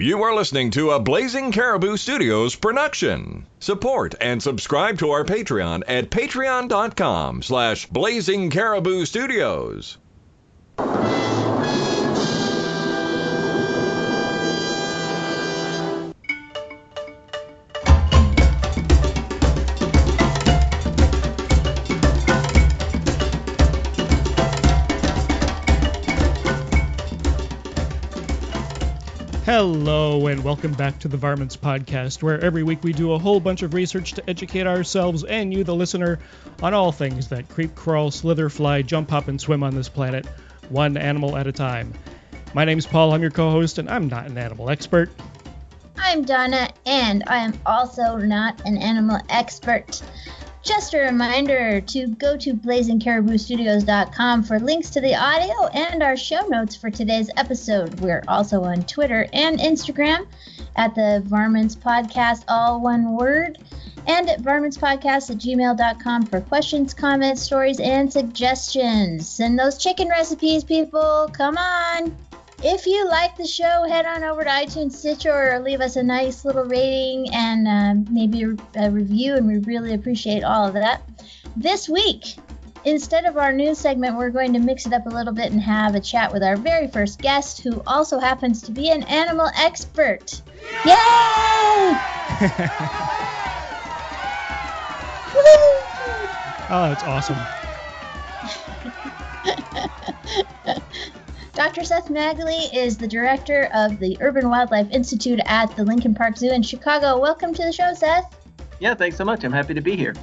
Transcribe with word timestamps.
You 0.00 0.22
are 0.22 0.34
listening 0.34 0.70
to 0.70 0.92
a 0.92 0.98
Blazing 0.98 1.52
Caribou 1.52 1.98
Studios 1.98 2.54
production. 2.56 3.46
Support 3.58 4.14
and 4.18 4.42
subscribe 4.42 4.98
to 5.00 5.10
our 5.10 5.24
Patreon 5.24 5.82
at 5.86 6.08
patreon.com 6.08 7.42
slash 7.42 7.84
blazing 7.84 8.48
caribou 8.48 9.04
studios. 9.04 9.98
Hello, 29.62 30.26
and 30.28 30.42
welcome 30.42 30.72
back 30.72 30.98
to 31.00 31.06
the 31.06 31.18
Varmints 31.18 31.54
Podcast, 31.54 32.22
where 32.22 32.40
every 32.40 32.62
week 32.62 32.82
we 32.82 32.94
do 32.94 33.12
a 33.12 33.18
whole 33.18 33.40
bunch 33.40 33.60
of 33.60 33.74
research 33.74 34.12
to 34.14 34.30
educate 34.30 34.66
ourselves 34.66 35.22
and 35.22 35.52
you, 35.52 35.64
the 35.64 35.74
listener, 35.74 36.18
on 36.62 36.72
all 36.72 36.90
things 36.90 37.28
that 37.28 37.46
creep, 37.50 37.74
crawl, 37.74 38.10
slither, 38.10 38.48
fly, 38.48 38.80
jump, 38.80 39.10
hop, 39.10 39.28
and 39.28 39.38
swim 39.38 39.62
on 39.62 39.74
this 39.74 39.86
planet, 39.86 40.24
one 40.70 40.96
animal 40.96 41.36
at 41.36 41.46
a 41.46 41.52
time. 41.52 41.92
My 42.54 42.64
name's 42.64 42.86
Paul, 42.86 43.12
I'm 43.12 43.20
your 43.20 43.30
co 43.30 43.50
host, 43.50 43.76
and 43.76 43.90
I'm 43.90 44.08
not 44.08 44.24
an 44.24 44.38
animal 44.38 44.70
expert. 44.70 45.10
I'm 45.98 46.24
Donna, 46.24 46.70
and 46.86 47.22
I 47.26 47.44
am 47.44 47.52
also 47.66 48.16
not 48.16 48.62
an 48.64 48.78
animal 48.78 49.20
expert. 49.28 50.00
Just 50.62 50.92
a 50.92 50.98
reminder 50.98 51.80
to 51.80 52.08
go 52.08 52.36
to 52.36 52.52
blazingcariboustudios.com 52.52 54.42
for 54.42 54.60
links 54.60 54.90
to 54.90 55.00
the 55.00 55.14
audio 55.14 55.66
and 55.68 56.02
our 56.02 56.18
show 56.18 56.40
notes 56.48 56.76
for 56.76 56.90
today's 56.90 57.30
episode. 57.38 57.98
We're 58.00 58.22
also 58.28 58.62
on 58.62 58.82
Twitter 58.82 59.26
and 59.32 59.58
Instagram 59.58 60.26
at 60.76 60.94
the 60.94 61.22
Varmints 61.24 61.76
Podcast, 61.76 62.44
all 62.46 62.82
one 62.82 63.16
word, 63.16 63.58
and 64.06 64.28
at 64.28 64.42
varmintspodcast 64.42 65.30
at 65.30 65.38
gmail.com 65.38 66.26
for 66.26 66.42
questions, 66.42 66.92
comments, 66.92 67.42
stories, 67.42 67.80
and 67.80 68.12
suggestions. 68.12 69.28
Send 69.28 69.58
those 69.58 69.78
chicken 69.78 70.08
recipes, 70.08 70.62
people. 70.62 71.30
Come 71.32 71.56
on. 71.56 72.14
If 72.62 72.86
you 72.86 73.08
like 73.08 73.36
the 73.38 73.46
show, 73.46 73.86
head 73.88 74.04
on 74.04 74.22
over 74.22 74.44
to 74.44 74.50
iTunes, 74.50 74.92
Stitcher, 74.92 75.54
or 75.54 75.60
leave 75.60 75.80
us 75.80 75.96
a 75.96 76.02
nice 76.02 76.44
little 76.44 76.64
rating 76.64 77.32
and 77.32 77.66
uh, 77.66 77.94
maybe 78.12 78.42
a, 78.42 78.54
a 78.76 78.90
review, 78.90 79.34
and 79.34 79.46
we 79.46 79.58
really 79.58 79.94
appreciate 79.94 80.44
all 80.44 80.66
of 80.66 80.74
that. 80.74 81.02
This 81.56 81.88
week, 81.88 82.36
instead 82.84 83.24
of 83.24 83.38
our 83.38 83.50
news 83.50 83.78
segment, 83.78 84.18
we're 84.18 84.28
going 84.28 84.52
to 84.52 84.58
mix 84.58 84.86
it 84.86 84.92
up 84.92 85.06
a 85.06 85.08
little 85.08 85.32
bit 85.32 85.52
and 85.52 85.60
have 85.62 85.94
a 85.94 86.00
chat 86.00 86.34
with 86.34 86.42
our 86.42 86.56
very 86.56 86.86
first 86.86 87.22
guest, 87.22 87.62
who 87.62 87.82
also 87.86 88.18
happens 88.18 88.60
to 88.62 88.72
be 88.72 88.90
an 88.90 89.04
animal 89.04 89.48
expert. 89.56 90.42
Yay! 90.84 91.94
Oh, 96.72 96.88
that's 96.88 97.02
awesome. 97.02 97.36
Dr. 101.60 101.84
Seth 101.84 102.08
Magle 102.08 102.70
is 102.72 102.96
the 102.96 103.06
director 103.06 103.68
of 103.74 103.98
the 104.00 104.16
Urban 104.22 104.48
Wildlife 104.48 104.90
Institute 104.92 105.40
at 105.44 105.66
the 105.76 105.84
Lincoln 105.84 106.14
Park 106.14 106.38
Zoo 106.38 106.50
in 106.50 106.62
Chicago. 106.62 107.20
Welcome 107.20 107.52
to 107.52 107.62
the 107.62 107.70
show, 107.70 107.92
Seth. 107.92 108.34
Yeah, 108.78 108.94
thanks 108.94 109.18
so 109.18 109.26
much. 109.26 109.44
I'm 109.44 109.52
happy 109.52 109.74
to 109.74 109.82
be 109.82 109.94
here. 109.94 110.14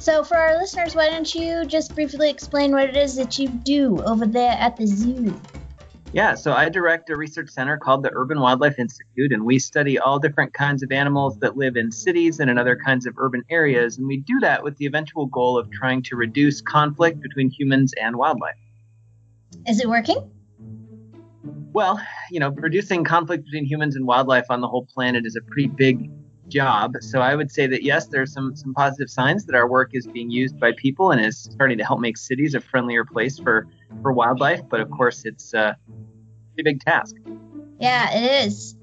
So, 0.00 0.24
for 0.24 0.36
our 0.36 0.56
listeners, 0.56 0.96
why 0.96 1.10
don't 1.10 1.32
you 1.32 1.64
just 1.64 1.94
briefly 1.94 2.28
explain 2.28 2.72
what 2.72 2.88
it 2.88 2.96
is 2.96 3.14
that 3.14 3.38
you 3.38 3.50
do 3.50 4.02
over 4.02 4.26
there 4.26 4.56
at 4.58 4.76
the 4.76 4.84
zoo? 4.84 5.40
Yeah, 6.12 6.34
so 6.34 6.52
I 6.52 6.68
direct 6.70 7.08
a 7.08 7.16
research 7.16 7.50
center 7.50 7.76
called 7.76 8.02
the 8.02 8.10
Urban 8.12 8.40
Wildlife 8.40 8.80
Institute, 8.80 9.32
and 9.32 9.44
we 9.44 9.60
study 9.60 10.00
all 10.00 10.18
different 10.18 10.54
kinds 10.54 10.82
of 10.82 10.90
animals 10.90 11.38
that 11.38 11.56
live 11.56 11.76
in 11.76 11.92
cities 11.92 12.40
and 12.40 12.50
in 12.50 12.58
other 12.58 12.74
kinds 12.74 13.06
of 13.06 13.14
urban 13.16 13.44
areas. 13.48 13.98
And 13.98 14.08
we 14.08 14.16
do 14.16 14.40
that 14.40 14.64
with 14.64 14.76
the 14.78 14.86
eventual 14.86 15.26
goal 15.26 15.56
of 15.56 15.70
trying 15.70 16.02
to 16.02 16.16
reduce 16.16 16.60
conflict 16.60 17.20
between 17.20 17.48
humans 17.48 17.94
and 17.96 18.16
wildlife. 18.16 18.56
Is 19.68 19.78
it 19.78 19.88
working? 19.88 20.32
Well, 21.74 22.00
you 22.30 22.38
know, 22.38 22.50
reducing 22.50 23.02
conflict 23.02 23.44
between 23.44 23.64
humans 23.64 23.96
and 23.96 24.06
wildlife 24.06 24.46
on 24.48 24.60
the 24.60 24.68
whole 24.68 24.86
planet 24.86 25.26
is 25.26 25.34
a 25.34 25.40
pretty 25.40 25.66
big 25.66 26.08
job. 26.48 26.92
So 27.00 27.18
I 27.18 27.34
would 27.34 27.50
say 27.50 27.66
that 27.66 27.82
yes, 27.82 28.06
there's 28.06 28.32
some 28.32 28.54
some 28.54 28.72
positive 28.74 29.10
signs 29.10 29.44
that 29.46 29.56
our 29.56 29.68
work 29.68 29.90
is 29.92 30.06
being 30.06 30.30
used 30.30 30.60
by 30.60 30.70
people 30.76 31.10
and 31.10 31.20
is 31.20 31.36
starting 31.36 31.76
to 31.78 31.84
help 31.84 31.98
make 31.98 32.16
cities 32.16 32.54
a 32.54 32.60
friendlier 32.60 33.04
place 33.04 33.40
for 33.40 33.66
for 34.02 34.12
wildlife. 34.12 34.60
But 34.70 34.82
of 34.82 34.90
course, 34.92 35.22
it's 35.24 35.52
uh, 35.52 35.74
a 35.74 35.76
pretty 36.54 36.70
big 36.70 36.80
task. 36.80 37.16
Yeah, 37.80 38.08
it 38.14 38.46
is. 38.46 38.76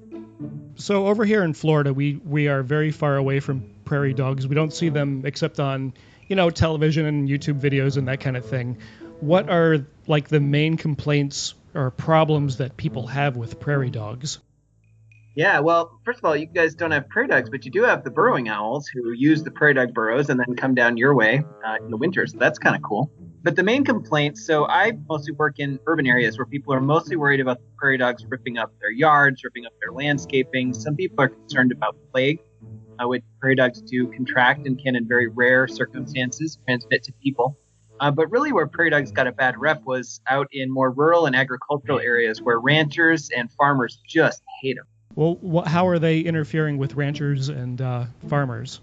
So 0.74 1.06
over 1.06 1.24
here 1.24 1.44
in 1.44 1.54
Florida, 1.54 1.94
we 1.94 2.20
we 2.26 2.46
are 2.48 2.62
very 2.62 2.90
far 2.90 3.16
away 3.16 3.40
from 3.40 3.64
prairie 3.86 4.12
dogs. 4.12 4.46
We 4.46 4.54
don't 4.54 4.72
see 4.72 4.90
them 4.90 5.22
except 5.24 5.58
on, 5.58 5.94
you 6.28 6.36
know, 6.36 6.50
television 6.50 7.06
and 7.06 7.26
YouTube 7.26 7.58
videos 7.58 7.96
and 7.96 8.06
that 8.08 8.20
kind 8.20 8.36
of 8.36 8.44
thing. 8.44 8.76
What 9.20 9.48
are 9.48 9.86
like 10.06 10.28
the 10.28 10.40
main 10.40 10.76
complaints 10.76 11.54
or 11.74 11.90
problems 11.90 12.58
that 12.58 12.76
people 12.76 13.06
have 13.06 13.36
with 13.36 13.60
prairie 13.60 13.90
dogs? 13.90 14.38
Yeah, 15.34 15.60
well, 15.60 15.98
first 16.04 16.18
of 16.18 16.26
all, 16.26 16.36
you 16.36 16.44
guys 16.44 16.74
don't 16.74 16.90
have 16.90 17.08
prairie 17.08 17.28
dogs, 17.28 17.48
but 17.48 17.64
you 17.64 17.70
do 17.70 17.84
have 17.84 18.04
the 18.04 18.10
burrowing 18.10 18.50
owls 18.50 18.86
who 18.86 19.12
use 19.12 19.42
the 19.42 19.50
prairie 19.50 19.72
dog 19.72 19.94
burrows 19.94 20.28
and 20.28 20.38
then 20.38 20.54
come 20.56 20.74
down 20.74 20.98
your 20.98 21.14
way 21.14 21.42
uh, 21.66 21.76
in 21.82 21.90
the 21.90 21.96
winter. 21.96 22.26
So 22.26 22.36
that's 22.36 22.58
kind 22.58 22.76
of 22.76 22.82
cool. 22.82 23.10
But 23.42 23.56
the 23.56 23.62
main 23.62 23.82
complaints 23.84 24.46
so 24.46 24.68
I 24.68 24.92
mostly 25.08 25.32
work 25.32 25.58
in 25.58 25.80
urban 25.86 26.06
areas 26.06 26.38
where 26.38 26.46
people 26.46 26.74
are 26.74 26.80
mostly 26.80 27.16
worried 27.16 27.40
about 27.40 27.58
the 27.58 27.64
prairie 27.78 27.96
dogs 27.96 28.24
ripping 28.28 28.58
up 28.58 28.72
their 28.80 28.90
yards, 28.90 29.42
ripping 29.42 29.64
up 29.64 29.72
their 29.80 29.92
landscaping. 29.92 30.74
Some 30.74 30.96
people 30.96 31.24
are 31.24 31.28
concerned 31.28 31.72
about 31.72 31.96
plague, 32.12 32.40
uh, 33.02 33.08
which 33.08 33.24
prairie 33.40 33.56
dogs 33.56 33.80
do 33.80 34.12
contract 34.12 34.66
and 34.66 34.78
can, 34.78 34.96
in 34.96 35.08
very 35.08 35.28
rare 35.28 35.66
circumstances, 35.66 36.58
transmit 36.66 37.04
to 37.04 37.12
people. 37.22 37.56
Uh, 38.02 38.10
but 38.10 38.28
really, 38.32 38.52
where 38.52 38.66
prairie 38.66 38.90
dogs 38.90 39.12
got 39.12 39.28
a 39.28 39.32
bad 39.32 39.56
rep 39.56 39.80
was 39.84 40.20
out 40.26 40.48
in 40.50 40.68
more 40.68 40.90
rural 40.90 41.26
and 41.26 41.36
agricultural 41.36 42.00
areas 42.00 42.42
where 42.42 42.58
ranchers 42.58 43.30
and 43.30 43.48
farmers 43.52 44.00
just 44.08 44.42
hate 44.60 44.76
them. 44.76 44.84
Well, 45.14 45.64
how 45.64 45.86
are 45.86 46.00
they 46.00 46.18
interfering 46.18 46.78
with 46.78 46.96
ranchers 46.96 47.48
and 47.48 47.80
uh, 47.80 48.06
farmers? 48.28 48.80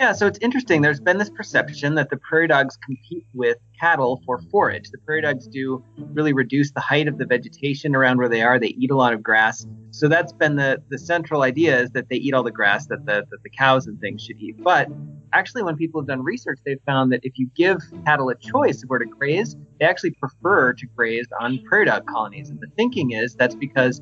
Yeah, 0.00 0.12
so 0.12 0.26
it's 0.26 0.38
interesting. 0.38 0.80
There's 0.80 0.98
been 0.98 1.18
this 1.18 1.28
perception 1.28 1.94
that 1.96 2.08
the 2.08 2.16
prairie 2.16 2.48
dogs 2.48 2.78
compete 2.78 3.26
with 3.34 3.58
cattle 3.78 4.22
for 4.24 4.38
forage. 4.50 4.88
The 4.88 4.96
prairie 4.96 5.20
dogs 5.20 5.46
do 5.46 5.84
really 6.14 6.32
reduce 6.32 6.70
the 6.70 6.80
height 6.80 7.06
of 7.06 7.18
the 7.18 7.26
vegetation 7.26 7.94
around 7.94 8.16
where 8.16 8.30
they 8.30 8.40
are. 8.40 8.58
They 8.58 8.68
eat 8.68 8.90
a 8.90 8.96
lot 8.96 9.12
of 9.12 9.22
grass. 9.22 9.66
So 9.90 10.08
that's 10.08 10.32
been 10.32 10.56
the, 10.56 10.82
the 10.88 10.98
central 10.98 11.42
idea 11.42 11.78
is 11.78 11.90
that 11.90 12.08
they 12.08 12.16
eat 12.16 12.32
all 12.32 12.42
the 12.42 12.50
grass 12.50 12.86
that 12.86 13.04
the, 13.04 13.26
that 13.30 13.42
the 13.42 13.50
cows 13.50 13.88
and 13.88 14.00
things 14.00 14.24
should 14.24 14.38
eat. 14.40 14.56
But 14.62 14.88
actually, 15.34 15.64
when 15.64 15.76
people 15.76 16.00
have 16.00 16.08
done 16.08 16.22
research, 16.22 16.60
they've 16.64 16.80
found 16.86 17.12
that 17.12 17.20
if 17.22 17.38
you 17.38 17.50
give 17.54 17.76
cattle 18.06 18.30
a 18.30 18.36
choice 18.36 18.82
of 18.82 18.88
where 18.88 19.00
to 19.00 19.04
graze, 19.04 19.54
they 19.80 19.84
actually 19.84 20.12
prefer 20.12 20.72
to 20.72 20.86
graze 20.96 21.26
on 21.38 21.58
prairie 21.68 21.84
dog 21.84 22.06
colonies. 22.06 22.48
And 22.48 22.58
the 22.58 22.68
thinking 22.74 23.10
is 23.10 23.34
that's 23.34 23.54
because 23.54 24.00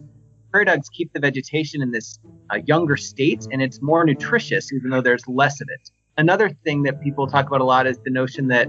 prairie 0.50 0.64
dogs 0.64 0.88
keep 0.90 1.12
the 1.12 1.20
vegetation 1.20 1.82
in 1.82 1.90
this 1.90 2.18
uh, 2.52 2.58
younger 2.66 2.96
state 2.96 3.46
and 3.52 3.62
it's 3.62 3.80
more 3.82 4.04
nutritious 4.04 4.72
even 4.72 4.90
though 4.90 5.00
there's 5.00 5.26
less 5.28 5.60
of 5.60 5.68
it. 5.70 5.90
Another 6.16 6.50
thing 6.64 6.82
that 6.82 7.00
people 7.00 7.26
talk 7.26 7.46
about 7.46 7.60
a 7.60 7.64
lot 7.64 7.86
is 7.86 7.98
the 8.04 8.10
notion 8.10 8.48
that 8.48 8.68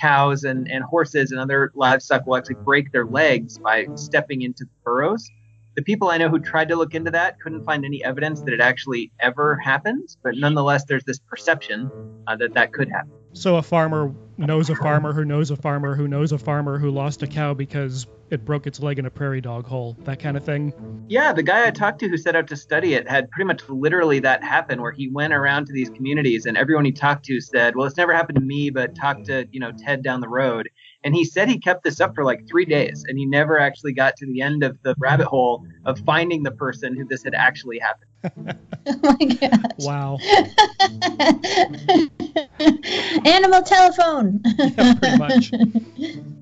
cows 0.00 0.44
and, 0.44 0.70
and 0.70 0.84
horses 0.84 1.30
and 1.30 1.40
other 1.40 1.72
livestock 1.74 2.26
will 2.26 2.36
actually 2.36 2.56
break 2.64 2.90
their 2.92 3.06
legs 3.06 3.58
by 3.58 3.86
stepping 3.94 4.42
into 4.42 4.64
the 4.64 4.70
burrows. 4.84 5.28
The 5.76 5.82
people 5.82 6.08
I 6.08 6.18
know 6.18 6.28
who 6.28 6.40
tried 6.40 6.68
to 6.68 6.76
look 6.76 6.94
into 6.94 7.10
that 7.12 7.40
couldn't 7.40 7.64
find 7.64 7.84
any 7.84 8.02
evidence 8.04 8.40
that 8.42 8.52
it 8.52 8.60
actually 8.60 9.12
ever 9.20 9.56
happens, 9.56 10.16
but 10.22 10.34
nonetheless, 10.36 10.84
there's 10.84 11.04
this 11.04 11.20
perception 11.20 11.90
uh, 12.26 12.36
that 12.36 12.54
that 12.54 12.72
could 12.72 12.88
happen. 12.90 13.12
So 13.32 13.56
a 13.56 13.62
farmer 13.62 14.12
knows 14.38 14.70
a 14.70 14.76
farmer 14.76 15.12
who 15.12 15.24
knows 15.24 15.50
a 15.50 15.56
farmer 15.56 15.94
who 15.94 16.08
knows 16.08 16.32
a 16.32 16.38
farmer 16.38 16.78
who 16.78 16.90
lost 16.90 17.22
a 17.22 17.26
cow 17.26 17.54
because 17.54 18.06
it 18.30 18.44
broke 18.44 18.66
its 18.66 18.80
leg 18.80 18.98
in 18.98 19.06
a 19.06 19.10
prairie 19.10 19.40
dog 19.40 19.66
hole, 19.66 19.96
that 20.04 20.20
kind 20.20 20.36
of 20.36 20.44
thing. 20.44 20.72
Yeah, 21.08 21.32
the 21.32 21.42
guy 21.42 21.66
I 21.66 21.70
talked 21.70 22.00
to 22.00 22.08
who 22.08 22.16
set 22.16 22.36
out 22.36 22.46
to 22.48 22.56
study 22.56 22.94
it 22.94 23.08
had 23.08 23.30
pretty 23.30 23.46
much 23.46 23.62
literally 23.68 24.20
that 24.20 24.44
happen 24.44 24.82
where 24.82 24.92
he 24.92 25.08
went 25.08 25.32
around 25.32 25.66
to 25.66 25.72
these 25.72 25.90
communities 25.90 26.46
and 26.46 26.56
everyone 26.56 26.84
he 26.84 26.92
talked 26.92 27.24
to 27.26 27.40
said, 27.40 27.74
Well, 27.74 27.86
it's 27.86 27.96
never 27.96 28.12
happened 28.12 28.36
to 28.36 28.44
me, 28.44 28.70
but 28.70 28.94
talk 28.94 29.22
to, 29.24 29.46
you 29.50 29.60
know, 29.60 29.72
Ted 29.84 30.02
down 30.02 30.20
the 30.20 30.28
road. 30.28 30.68
And 31.04 31.14
he 31.14 31.24
said 31.24 31.48
he 31.48 31.58
kept 31.58 31.84
this 31.84 32.00
up 32.00 32.14
for 32.14 32.24
like 32.24 32.46
three 32.48 32.64
days 32.64 33.04
and 33.08 33.18
he 33.18 33.24
never 33.24 33.58
actually 33.58 33.92
got 33.92 34.16
to 34.16 34.26
the 34.26 34.42
end 34.42 34.62
of 34.62 34.76
the 34.82 34.94
rabbit 34.98 35.26
hole 35.26 35.64
of 35.86 35.98
finding 36.00 36.42
the 36.42 36.50
person 36.50 36.94
who 36.94 37.06
this 37.06 37.24
had 37.24 37.34
actually 37.34 37.78
happened. 37.78 38.58
Oh 38.90 38.98
my 39.02 39.26
gosh. 39.26 39.52
Wow. 39.80 40.18
Animal 43.24 43.62
telephone. 43.62 44.42
Yeah, 44.58 44.94
pretty 44.94 45.18
much. 45.18 45.52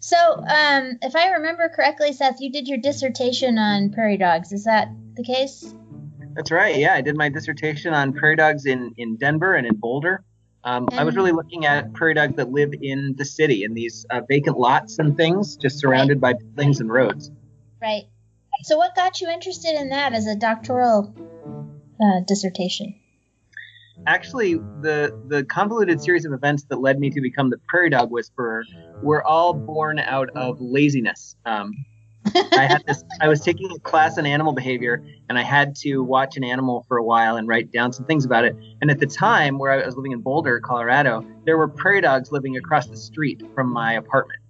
So, 0.00 0.16
um, 0.16 0.98
if 1.02 1.14
I 1.14 1.32
remember 1.32 1.68
correctly, 1.68 2.12
Seth, 2.14 2.40
you 2.40 2.50
did 2.50 2.68
your 2.68 2.78
dissertation 2.78 3.58
on 3.58 3.90
prairie 3.90 4.16
dogs. 4.16 4.52
Is 4.52 4.64
that 4.64 4.88
the 5.14 5.22
case? 5.22 5.74
That's 6.34 6.50
right. 6.50 6.76
Yeah, 6.76 6.94
I 6.94 7.02
did 7.02 7.16
my 7.16 7.28
dissertation 7.28 7.92
on 7.92 8.14
prairie 8.14 8.36
dogs 8.36 8.64
in, 8.64 8.94
in 8.96 9.16
Denver 9.16 9.54
and 9.54 9.66
in 9.66 9.76
Boulder. 9.76 10.24
Um, 10.64 10.88
I 10.92 11.04
was 11.04 11.16
really 11.16 11.32
looking 11.32 11.66
at 11.66 11.92
prairie 11.92 12.14
dogs 12.14 12.36
that 12.36 12.50
live 12.50 12.72
in 12.80 13.14
the 13.16 13.24
city 13.24 13.64
in 13.64 13.74
these 13.74 14.06
uh, 14.10 14.22
vacant 14.28 14.58
lots 14.58 14.98
and 14.98 15.16
things, 15.16 15.56
just 15.56 15.78
surrounded 15.78 16.20
by 16.20 16.34
buildings 16.34 16.80
and 16.80 16.90
roads. 16.90 17.30
Right. 17.80 18.04
So, 18.62 18.76
what 18.76 18.94
got 18.96 19.20
you 19.20 19.28
interested 19.28 19.74
in 19.80 19.90
that 19.90 20.14
as 20.14 20.26
a 20.26 20.34
doctoral 20.34 21.14
uh, 22.00 22.20
dissertation? 22.26 22.94
Actually, 24.06 24.54
the 24.80 25.18
the 25.26 25.44
convoluted 25.44 26.00
series 26.00 26.24
of 26.24 26.32
events 26.32 26.64
that 26.70 26.80
led 26.80 26.98
me 26.98 27.10
to 27.10 27.20
become 27.20 27.50
the 27.50 27.58
prairie 27.68 27.90
dog 27.90 28.10
whisperer 28.10 28.64
were 29.02 29.22
all 29.24 29.52
born 29.52 29.98
out 29.98 30.30
of 30.30 30.60
laziness. 30.60 31.36
Um, 31.44 31.72
I 32.34 32.66
had 32.66 32.82
this. 32.86 33.04
I 33.20 33.28
was 33.28 33.40
taking 33.40 33.70
a 33.70 33.78
class 33.80 34.18
on 34.18 34.26
animal 34.26 34.52
behavior, 34.52 35.04
and 35.28 35.38
I 35.38 35.42
had 35.42 35.74
to 35.76 36.02
watch 36.02 36.36
an 36.36 36.44
animal 36.44 36.84
for 36.88 36.96
a 36.96 37.04
while 37.04 37.36
and 37.36 37.48
write 37.48 37.70
down 37.70 37.92
some 37.92 38.06
things 38.06 38.24
about 38.24 38.44
it. 38.44 38.56
And 38.80 38.90
at 38.90 38.98
the 38.98 39.06
time, 39.06 39.58
where 39.58 39.72
I 39.72 39.84
was 39.84 39.96
living 39.96 40.12
in 40.12 40.20
Boulder, 40.20 40.60
Colorado, 40.60 41.24
there 41.44 41.58
were 41.58 41.68
prairie 41.68 42.00
dogs 42.00 42.32
living 42.32 42.56
across 42.56 42.86
the 42.86 42.96
street 42.96 43.42
from 43.54 43.72
my 43.72 43.94
apartment. 43.94 44.40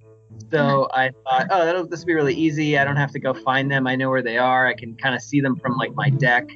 So 0.51 0.89
I 0.95 1.11
thought, 1.25 1.47
oh, 1.51 1.65
that'll, 1.65 1.87
this 1.87 2.01
will 2.01 2.07
be 2.07 2.15
really 2.15 2.35
easy. 2.35 2.79
I 2.79 2.85
don't 2.85 2.97
have 2.97 3.11
to 3.13 3.19
go 3.19 3.35
find 3.35 3.71
them. 3.71 3.87
I 3.87 3.97
know 3.97 4.09
where 4.09 4.23
they 4.23 4.39
are. 4.39 4.67
I 4.67 4.75
can 4.75 4.95
kind 4.97 5.15
of 5.15 5.21
see 5.21 5.41
them 5.41 5.57
from 5.57 5.77
like 5.77 5.95
my 5.95 6.11
deck. 6.11 6.49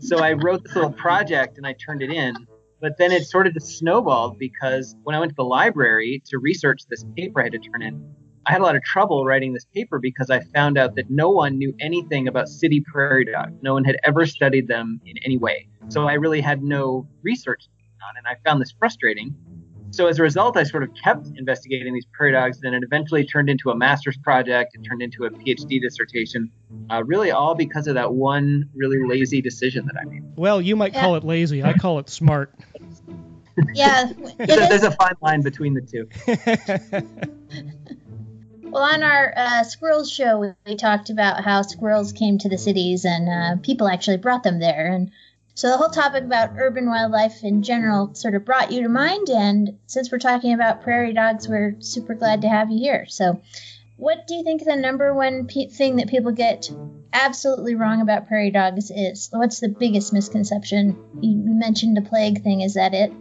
So 0.00 0.18
I 0.18 0.32
wrote 0.32 0.64
this 0.64 0.74
little 0.74 0.92
project 0.92 1.58
and 1.58 1.66
I 1.66 1.74
turned 1.74 2.02
it 2.02 2.10
in. 2.10 2.34
But 2.80 2.96
then 2.96 3.12
it 3.12 3.24
sort 3.24 3.46
of 3.46 3.52
just 3.52 3.78
snowballed 3.78 4.38
because 4.38 4.96
when 5.02 5.14
I 5.14 5.20
went 5.20 5.30
to 5.30 5.36
the 5.36 5.44
library 5.44 6.22
to 6.26 6.38
research 6.38 6.80
this 6.88 7.04
paper 7.14 7.40
I 7.40 7.44
had 7.44 7.52
to 7.52 7.58
turn 7.58 7.82
in, 7.82 8.02
I 8.46 8.52
had 8.52 8.62
a 8.62 8.64
lot 8.64 8.74
of 8.74 8.82
trouble 8.82 9.26
writing 9.26 9.52
this 9.52 9.66
paper 9.74 9.98
because 9.98 10.30
I 10.30 10.40
found 10.54 10.78
out 10.78 10.96
that 10.96 11.10
no 11.10 11.28
one 11.28 11.58
knew 11.58 11.74
anything 11.78 12.26
about 12.26 12.48
city 12.48 12.82
prairie 12.90 13.26
dogs. 13.26 13.52
No 13.60 13.74
one 13.74 13.84
had 13.84 13.98
ever 14.02 14.24
studied 14.24 14.66
them 14.66 14.98
in 15.04 15.16
any 15.24 15.36
way. 15.36 15.68
So 15.88 16.08
I 16.08 16.14
really 16.14 16.40
had 16.40 16.62
no 16.62 17.06
research 17.22 17.64
on, 18.08 18.16
and 18.16 18.26
I 18.26 18.36
found 18.48 18.62
this 18.62 18.72
frustrating. 18.78 19.34
So 19.92 20.06
as 20.06 20.18
a 20.18 20.22
result, 20.22 20.56
I 20.56 20.62
sort 20.62 20.82
of 20.82 20.90
kept 21.02 21.26
investigating 21.36 21.92
these 21.94 22.06
prairie 22.12 22.32
dogs, 22.32 22.60
and 22.62 22.74
it 22.74 22.82
eventually 22.84 23.24
turned 23.24 23.50
into 23.50 23.70
a 23.70 23.76
master's 23.76 24.16
project. 24.18 24.74
It 24.74 24.82
turned 24.82 25.02
into 25.02 25.24
a 25.24 25.30
PhD 25.30 25.80
dissertation, 25.80 26.50
uh, 26.90 27.02
really 27.04 27.30
all 27.30 27.54
because 27.54 27.86
of 27.86 27.94
that 27.94 28.12
one 28.12 28.68
really 28.74 28.98
lazy 29.06 29.42
decision 29.42 29.86
that 29.86 29.96
I 30.00 30.04
made. 30.04 30.22
Well, 30.36 30.60
you 30.60 30.76
might 30.76 30.94
call 30.94 31.16
it 31.16 31.24
lazy. 31.24 31.62
I 31.62 31.72
call 31.72 31.98
it 31.98 32.08
smart. 32.08 32.54
Yeah, 33.74 34.10
there's, 34.38 34.50
a, 34.50 34.68
there's 34.68 34.82
a 34.84 34.92
fine 34.92 35.16
line 35.20 35.42
between 35.42 35.74
the 35.74 35.82
two. 35.82 36.08
Well, 38.70 38.84
on 38.84 39.02
our 39.02 39.32
uh, 39.36 39.64
squirrels 39.64 40.10
show, 40.10 40.38
we, 40.38 40.52
we, 40.64 40.76
talked 40.76 41.10
about 41.10 41.42
how 41.42 41.62
squirrels 41.62 42.12
came 42.12 42.38
to 42.38 42.48
the 42.48 42.56
cities 42.56 43.04
and 43.04 43.28
uh, 43.28 43.60
people 43.60 43.88
actually 43.88 44.18
brought 44.18 44.44
them 44.44 44.60
there. 44.60 44.86
And 44.92 45.10
so 45.60 45.68
the 45.68 45.76
whole 45.76 45.90
topic 45.90 46.24
about 46.24 46.52
urban 46.56 46.88
wildlife 46.88 47.44
in 47.44 47.62
general 47.62 48.14
sort 48.14 48.34
of 48.34 48.46
brought 48.46 48.72
you 48.72 48.82
to 48.84 48.88
mind. 48.88 49.28
And 49.28 49.78
since 49.84 50.10
we're 50.10 50.16
talking 50.16 50.54
about 50.54 50.80
prairie 50.80 51.12
dogs, 51.12 51.50
we're 51.50 51.76
super 51.80 52.14
glad 52.14 52.40
to 52.40 52.48
have 52.48 52.70
you 52.70 52.78
here. 52.78 53.04
So, 53.06 53.42
what 53.98 54.26
do 54.26 54.36
you 54.36 54.42
think 54.42 54.64
the 54.64 54.74
number 54.74 55.12
one 55.12 55.48
pe- 55.48 55.68
thing 55.68 55.96
that 55.96 56.08
people 56.08 56.32
get 56.32 56.70
absolutely 57.12 57.74
wrong 57.74 58.00
about 58.00 58.26
prairie 58.26 58.50
dogs 58.50 58.90
is? 58.90 59.28
What's 59.32 59.60
the 59.60 59.68
biggest 59.68 60.14
misconception? 60.14 60.98
You 61.20 61.36
mentioned 61.36 61.94
the 61.94 62.08
plague 62.08 62.42
thing. 62.42 62.62
Is 62.62 62.72
that 62.72 62.94
it? 62.94 63.12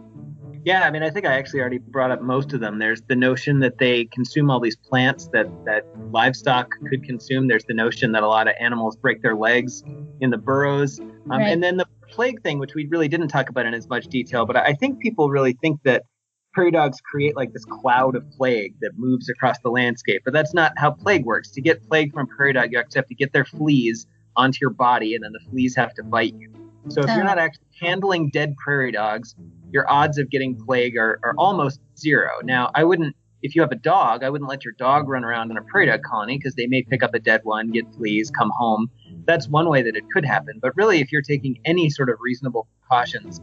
Yeah, 0.63 0.83
I 0.83 0.91
mean, 0.91 1.03
I 1.03 1.09
think 1.09 1.25
I 1.25 1.37
actually 1.37 1.59
already 1.59 1.79
brought 1.79 2.11
up 2.11 2.21
most 2.21 2.53
of 2.53 2.61
them. 2.61 2.79
There's 2.79 3.01
the 3.01 3.17
notion 3.17 3.59
that 3.59 3.79
they 3.79 4.05
consume 4.05 4.49
all 4.49 4.61
these 4.61 4.77
plants 4.77 5.27
that, 5.33 5.47
that 5.65 5.83
livestock 6.09 6.69
could 6.89 7.03
consume. 7.03 7.49
There's 7.49 7.65
the 7.65 7.73
notion 7.73 8.13
that 8.13 8.23
a 8.23 8.27
lot 8.27 8.47
of 8.47 8.53
animals 8.61 8.95
break 8.95 9.21
their 9.21 9.35
legs 9.35 9.83
in 10.21 10.29
the 10.29 10.37
burrows. 10.37 10.99
Um, 10.99 11.31
right. 11.31 11.51
And 11.51 11.61
then 11.61 11.75
the 11.75 11.87
plague 12.19 12.43
thing, 12.43 12.59
which 12.59 12.75
we 12.75 12.85
really 12.87 13.07
didn't 13.07 13.29
talk 13.29 13.47
about 13.47 13.65
in 13.65 13.73
as 13.73 13.87
much 13.87 14.07
detail, 14.07 14.45
but 14.45 14.57
I 14.57 14.73
think 14.73 14.99
people 14.99 15.29
really 15.29 15.53
think 15.53 15.79
that 15.85 16.03
prairie 16.51 16.69
dogs 16.69 16.97
create 16.99 17.33
like 17.33 17.53
this 17.53 17.63
cloud 17.63 18.17
of 18.17 18.29
plague 18.31 18.73
that 18.81 18.91
moves 18.97 19.29
across 19.29 19.57
the 19.59 19.69
landscape. 19.69 20.23
But 20.25 20.33
that's 20.33 20.53
not 20.53 20.73
how 20.75 20.91
plague 20.91 21.23
works. 21.23 21.49
To 21.51 21.61
get 21.61 21.81
plague 21.87 22.11
from 22.13 22.27
a 22.29 22.35
prairie 22.35 22.51
dog, 22.51 22.73
you 22.73 22.77
actually 22.77 22.99
have 22.99 23.07
to 23.07 23.15
get 23.15 23.31
their 23.31 23.45
fleas 23.45 24.05
onto 24.35 24.57
your 24.59 24.71
body, 24.71 25.15
and 25.15 25.23
then 25.23 25.31
the 25.31 25.39
fleas 25.49 25.77
have 25.77 25.93
to 25.93 26.03
bite 26.03 26.35
you. 26.37 26.51
So 26.89 26.99
if 26.99 27.07
you're 27.07 27.21
oh. 27.21 27.23
not 27.23 27.39
actually 27.39 27.67
handling 27.79 28.31
dead 28.31 28.53
prairie 28.57 28.91
dogs, 28.91 29.33
your 29.71 29.89
odds 29.89 30.17
of 30.17 30.29
getting 30.29 30.57
plague 30.57 30.97
are, 30.97 31.21
are 31.23 31.35
almost 31.37 31.79
zero. 31.97 32.31
Now, 32.43 32.69
I 32.75 32.83
wouldn't, 32.83 33.15
if 33.43 33.55
you 33.55 33.61
have 33.61 33.71
a 33.71 33.77
dog, 33.77 34.25
I 34.25 34.29
wouldn't 34.29 34.49
let 34.49 34.65
your 34.65 34.73
dog 34.77 35.07
run 35.07 35.23
around 35.23 35.51
in 35.51 35.57
a 35.57 35.61
prairie 35.61 35.85
dog 35.85 36.01
colony 36.03 36.37
because 36.37 36.55
they 36.55 36.67
may 36.67 36.83
pick 36.83 37.01
up 37.01 37.13
a 37.13 37.19
dead 37.19 37.41
one, 37.43 37.71
get 37.71 37.85
fleas, 37.95 38.29
come 38.29 38.51
home. 38.57 38.89
That's 39.29 39.47
one 39.47 39.69
way 39.69 39.83
that 39.83 39.95
it 39.95 40.09
could 40.11 40.25
happen. 40.25 40.57
But 40.59 40.75
really, 40.75 41.01
if 41.01 41.11
you're 41.11 41.21
taking 41.21 41.59
any 41.63 41.91
sort 41.91 42.09
of 42.09 42.17
reasonable 42.19 42.67
precautions, 42.81 43.39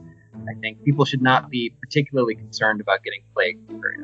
I 0.48 0.54
think 0.60 0.82
people 0.82 1.04
should 1.04 1.22
not 1.22 1.48
be 1.48 1.72
particularly 1.80 2.34
concerned 2.34 2.80
about 2.80 3.04
getting 3.04 3.22
plague. 3.32 3.60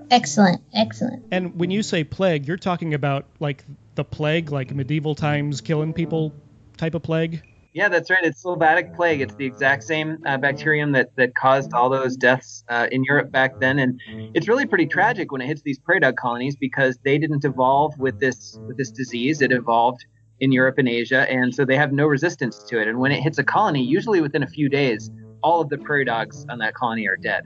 Excellent, 0.08 0.62
excellent. 0.72 1.24
And 1.32 1.58
when 1.58 1.72
you 1.72 1.82
say 1.82 2.04
plague, 2.04 2.46
you're 2.46 2.56
talking 2.56 2.94
about 2.94 3.24
like 3.40 3.64
the 3.96 4.04
plague, 4.04 4.52
like 4.52 4.72
medieval 4.72 5.16
times 5.16 5.60
killing 5.60 5.92
people 5.92 6.32
type 6.76 6.94
of 6.94 7.02
plague? 7.02 7.42
Yeah, 7.72 7.88
that's 7.88 8.10
right. 8.10 8.22
It's 8.22 8.40
sylvatic 8.40 8.94
plague. 8.94 9.20
It's 9.20 9.34
the 9.34 9.46
exact 9.46 9.82
same 9.82 10.22
uh, 10.24 10.36
bacterium 10.36 10.92
that, 10.92 11.16
that 11.16 11.34
caused 11.34 11.72
all 11.72 11.90
those 11.90 12.16
deaths 12.16 12.62
uh, 12.68 12.86
in 12.92 13.02
Europe 13.02 13.32
back 13.32 13.58
then, 13.58 13.80
and 13.80 14.00
it's 14.34 14.46
really 14.46 14.66
pretty 14.66 14.86
tragic 14.86 15.32
when 15.32 15.40
it 15.40 15.46
hits 15.46 15.62
these 15.62 15.80
prairie 15.80 15.98
dog 15.98 16.16
colonies 16.16 16.54
because 16.54 16.96
they 17.02 17.18
didn't 17.18 17.44
evolve 17.44 17.98
with 17.98 18.20
this 18.20 18.56
with 18.68 18.76
this 18.76 18.90
disease. 18.92 19.42
It 19.42 19.50
evolved 19.50 20.04
in 20.42 20.52
Europe 20.52 20.76
and 20.76 20.88
Asia, 20.88 21.30
and 21.30 21.54
so 21.54 21.64
they 21.64 21.76
have 21.76 21.92
no 21.92 22.06
resistance 22.06 22.62
to 22.64 22.78
it. 22.78 22.88
And 22.88 22.98
when 22.98 23.12
it 23.12 23.22
hits 23.22 23.38
a 23.38 23.44
colony, 23.44 23.82
usually 23.82 24.20
within 24.20 24.42
a 24.42 24.46
few 24.46 24.68
days, 24.68 25.10
all 25.42 25.62
of 25.62 25.70
the 25.70 25.78
prairie 25.78 26.04
dogs 26.04 26.44
on 26.50 26.58
that 26.58 26.74
colony 26.74 27.08
are 27.08 27.16
dead. 27.16 27.44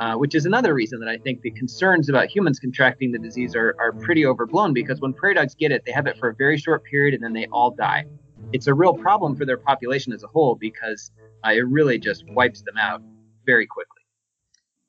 Uh, 0.00 0.14
which 0.14 0.36
is 0.36 0.46
another 0.46 0.74
reason 0.74 1.00
that 1.00 1.08
I 1.08 1.16
think 1.18 1.40
the 1.40 1.50
concerns 1.50 2.08
about 2.08 2.28
humans 2.28 2.60
contracting 2.60 3.10
the 3.10 3.18
disease 3.18 3.56
are, 3.56 3.74
are 3.80 3.90
pretty 3.92 4.24
overblown 4.24 4.72
because 4.72 5.00
when 5.00 5.12
prairie 5.12 5.34
dogs 5.34 5.56
get 5.56 5.72
it, 5.72 5.82
they 5.84 5.90
have 5.90 6.06
it 6.06 6.16
for 6.18 6.28
a 6.28 6.34
very 6.36 6.56
short 6.56 6.84
period 6.84 7.14
and 7.14 7.24
then 7.24 7.32
they 7.32 7.46
all 7.46 7.72
die 7.72 8.04
it's 8.52 8.66
a 8.66 8.74
real 8.74 8.94
problem 8.94 9.36
for 9.36 9.44
their 9.44 9.56
population 9.56 10.12
as 10.12 10.22
a 10.22 10.26
whole 10.26 10.54
because 10.54 11.10
uh, 11.46 11.50
it 11.50 11.66
really 11.66 11.98
just 11.98 12.24
wipes 12.28 12.62
them 12.62 12.76
out 12.76 13.02
very 13.44 13.66
quickly. 13.66 13.94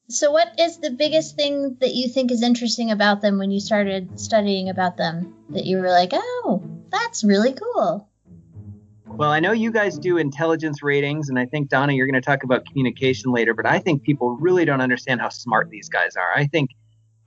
So, 0.09 0.31
what 0.31 0.59
is 0.59 0.79
the 0.79 0.89
biggest 0.89 1.35
thing 1.35 1.77
that 1.81 1.94
you 1.94 2.09
think 2.09 2.31
is 2.31 2.41
interesting 2.41 2.89
about 2.89 3.21
them 3.21 3.38
when 3.38 3.51
you 3.51 3.59
started 3.59 4.19
studying 4.19 4.69
about 4.69 4.97
them 4.97 5.35
that 5.51 5.65
you 5.65 5.77
were 5.77 5.89
like, 5.89 6.11
oh, 6.13 6.63
that's 6.89 7.24
really 7.24 7.53
cool? 7.53 8.07
Well, 9.06 9.31
I 9.31 9.39
know 9.39 9.51
you 9.51 9.71
guys 9.71 9.97
do 9.97 10.18
intelligence 10.18 10.83
ratings, 10.83 11.30
and 11.30 11.39
I 11.39 11.45
think, 11.45 11.69
Donna, 11.69 11.94
you're 11.94 12.06
going 12.06 12.21
to 12.21 12.25
talk 12.25 12.44
about 12.44 12.65
communication 12.65 13.31
later, 13.31 13.53
but 13.53 13.65
I 13.65 13.80
think 13.80 14.03
people 14.03 14.38
really 14.38 14.65
don't 14.65 14.81
understand 14.81 15.19
how 15.19 15.30
smart 15.30 15.69
these 15.69 15.89
guys 15.89 16.15
are. 16.15 16.31
I 16.33 16.45
think 16.45 16.69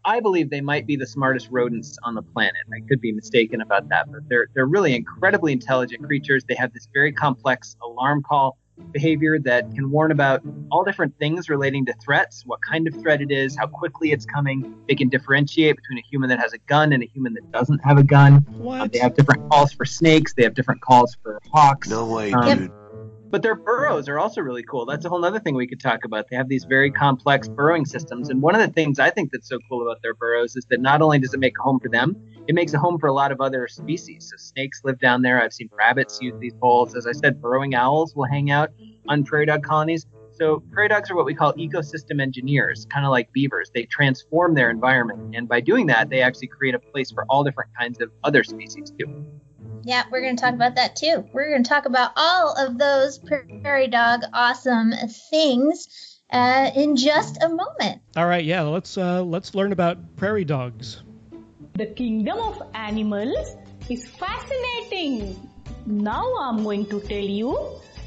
I 0.05 0.21
believe 0.21 0.51
they 0.51 0.61
might 0.61 0.87
be 0.87 0.97
the 0.97 1.07
smartest 1.07 1.49
rodents 1.51 1.97
on 2.03 2.15
the 2.15 2.23
planet. 2.23 2.63
I 2.75 2.81
could 2.89 3.01
be 3.01 3.13
mistaken 3.13 3.61
about 3.61 3.89
that, 3.91 4.11
but 4.11 4.29
they're 4.29 4.49
they're 4.55 4.67
really 4.67 4.95
incredibly 4.95 5.53
intelligent 5.53 6.03
creatures. 6.05 6.45
They 6.45 6.55
have 6.57 6.73
this 6.73 6.89
very 6.93 7.13
complex 7.13 7.77
alarm 7.83 8.23
call 8.23 8.59
behavior 8.93 9.39
that 9.39 9.73
can 9.75 9.91
warn 9.91 10.11
about 10.11 10.43
all 10.71 10.85
different 10.85 11.17
things 11.19 11.49
relating 11.49 11.85
to 11.87 11.93
threats, 11.95 12.45
what 12.47 12.61
kind 12.63 12.87
of 12.87 12.95
threat 13.01 13.21
it 13.21 13.31
is, 13.31 13.57
how 13.57 13.67
quickly 13.67 14.13
it's 14.13 14.25
coming. 14.25 14.75
They 14.89 14.95
can 14.95 15.09
differentiate 15.09 15.77
between 15.77 15.99
a 15.99 16.03
human 16.11 16.29
that 16.31 16.39
has 16.39 16.53
a 16.53 16.59
gun 16.59 16.93
and 16.93 17.03
a 17.03 17.07
human 17.07 17.35
that 17.35 17.51
doesn't 17.53 17.79
have 17.85 17.99
a 17.99 18.05
gun. 18.05 18.45
What? 18.59 18.81
Uh, 18.81 18.89
they 18.93 18.99
have 18.99 19.15
different 19.15 19.49
calls 19.51 19.73
for 19.73 19.85
snakes. 19.85 20.35
They 20.35 20.43
have 20.43 20.55
different 20.55 20.81
calls 20.81 21.17
for 21.23 21.41
hawks. 21.53 21.89
No 21.89 22.07
way, 22.07 22.33
um, 22.33 22.59
dude. 22.59 22.73
But 23.33 23.41
their 23.41 23.55
burrows 23.55 24.11
are 24.11 24.19
also 24.19 24.43
really 24.43 24.63
cool. 24.63 24.85
That's 24.85 25.07
a 25.07 25.09
whole 25.09 25.25
other 25.25 25.41
thing 25.41 25.55
we 25.55 25.67
could 25.67 25.81
talk 25.81 26.05
about. 26.05 26.27
They 26.29 26.37
have 26.37 26.51
these 26.51 26.67
very 26.69 26.91
complex 26.91 27.49
burrowing 27.49 27.87
systems. 27.87 28.29
And 28.29 28.43
one 28.43 28.55
of 28.55 28.61
the 28.61 28.71
things 28.71 28.99
I 28.99 29.09
think 29.09 29.33
that's 29.33 29.49
so 29.49 29.59
cool 29.71 29.81
about 29.81 30.03
their 30.03 30.13
burrows 30.13 30.55
is 30.55 30.67
that 30.69 30.83
not 30.83 31.01
only 31.01 31.19
does 31.19 31.33
it 31.33 31.41
make 31.41 31.55
a 31.59 31.63
home 31.63 31.81
for 31.81 31.89
them, 31.89 32.15
it 32.47 32.55
makes 32.55 32.75
a 32.75 32.79
home 32.79 32.99
for 32.99 33.07
a 33.07 33.13
lot 33.15 33.33
of 33.33 33.41
other 33.41 33.67
species. 33.69 34.31
So 34.31 34.37
snakes 34.37 34.83
live 34.85 35.01
down 35.01 35.23
there. 35.23 35.43
I've 35.43 35.55
seen 35.55 35.71
rabbits 35.73 36.19
use 36.21 36.35
these 36.41 36.53
holes. 36.61 36.95
As 36.95 37.07
I 37.07 37.13
said, 37.13 37.41
burrowing 37.41 37.75
owls 37.75 38.15
will 38.15 38.27
hang 38.27 38.51
out 38.51 38.69
on 39.09 39.25
prairie 39.25 39.47
dog 39.47 39.63
colonies. 39.63 40.07
So 40.33 40.63
prairie 40.71 40.89
dogs 40.89 41.11
are 41.11 41.17
what 41.17 41.25
we 41.25 41.35
call 41.35 41.55
ecosystem 41.55 42.21
engineers, 42.21 42.87
kind 42.93 43.07
of 43.07 43.13
like 43.13 43.33
beavers. 43.33 43.71
They 43.75 43.85
transform 43.85 44.55
their 44.55 44.69
environment, 44.71 45.35
and 45.35 45.49
by 45.49 45.61
doing 45.61 45.87
that, 45.87 46.11
they 46.11 46.21
actually 46.21 46.49
create 46.49 46.75
a 46.75 46.79
place 46.79 47.11
for 47.11 47.25
all 47.31 47.45
different 47.45 47.71
kinds 47.79 48.01
of 48.01 48.11
other 48.25 48.45
species 48.45 48.93
too. 48.99 49.27
Yeah, 49.85 50.05
we're 50.11 50.21
going 50.21 50.37
to 50.37 50.41
talk 50.41 50.55
about 50.55 50.77
that 50.77 50.95
too. 50.95 51.25
We're 51.33 51.51
going 51.51 51.65
to 51.65 51.69
talk 51.69 51.87
about 51.87 52.13
all 52.17 52.55
of 52.57 52.79
those 52.79 53.19
prairie 53.63 53.89
dog 53.89 54.23
awesome 54.33 54.93
things 55.31 56.21
uh, 56.31 56.71
in 56.77 56.97
just 56.97 57.43
a 57.43 57.49
moment. 57.49 58.01
All 58.17 58.27
right, 58.27 58.45
yeah, 58.45 58.63
let's 58.63 58.97
uh, 58.97 59.23
let's 59.23 59.55
learn 59.55 59.73
about 59.73 59.99
prairie 60.17 60.45
dogs. 60.45 61.03
The 61.75 61.87
kingdom 61.87 62.39
of 62.39 62.63
animals 62.75 63.57
is 63.89 64.07
fascinating. 64.09 65.51
Now 65.87 66.33
I'm 66.41 66.63
going 66.63 66.87
to 66.87 67.01
tell 67.01 67.19
you 67.19 67.59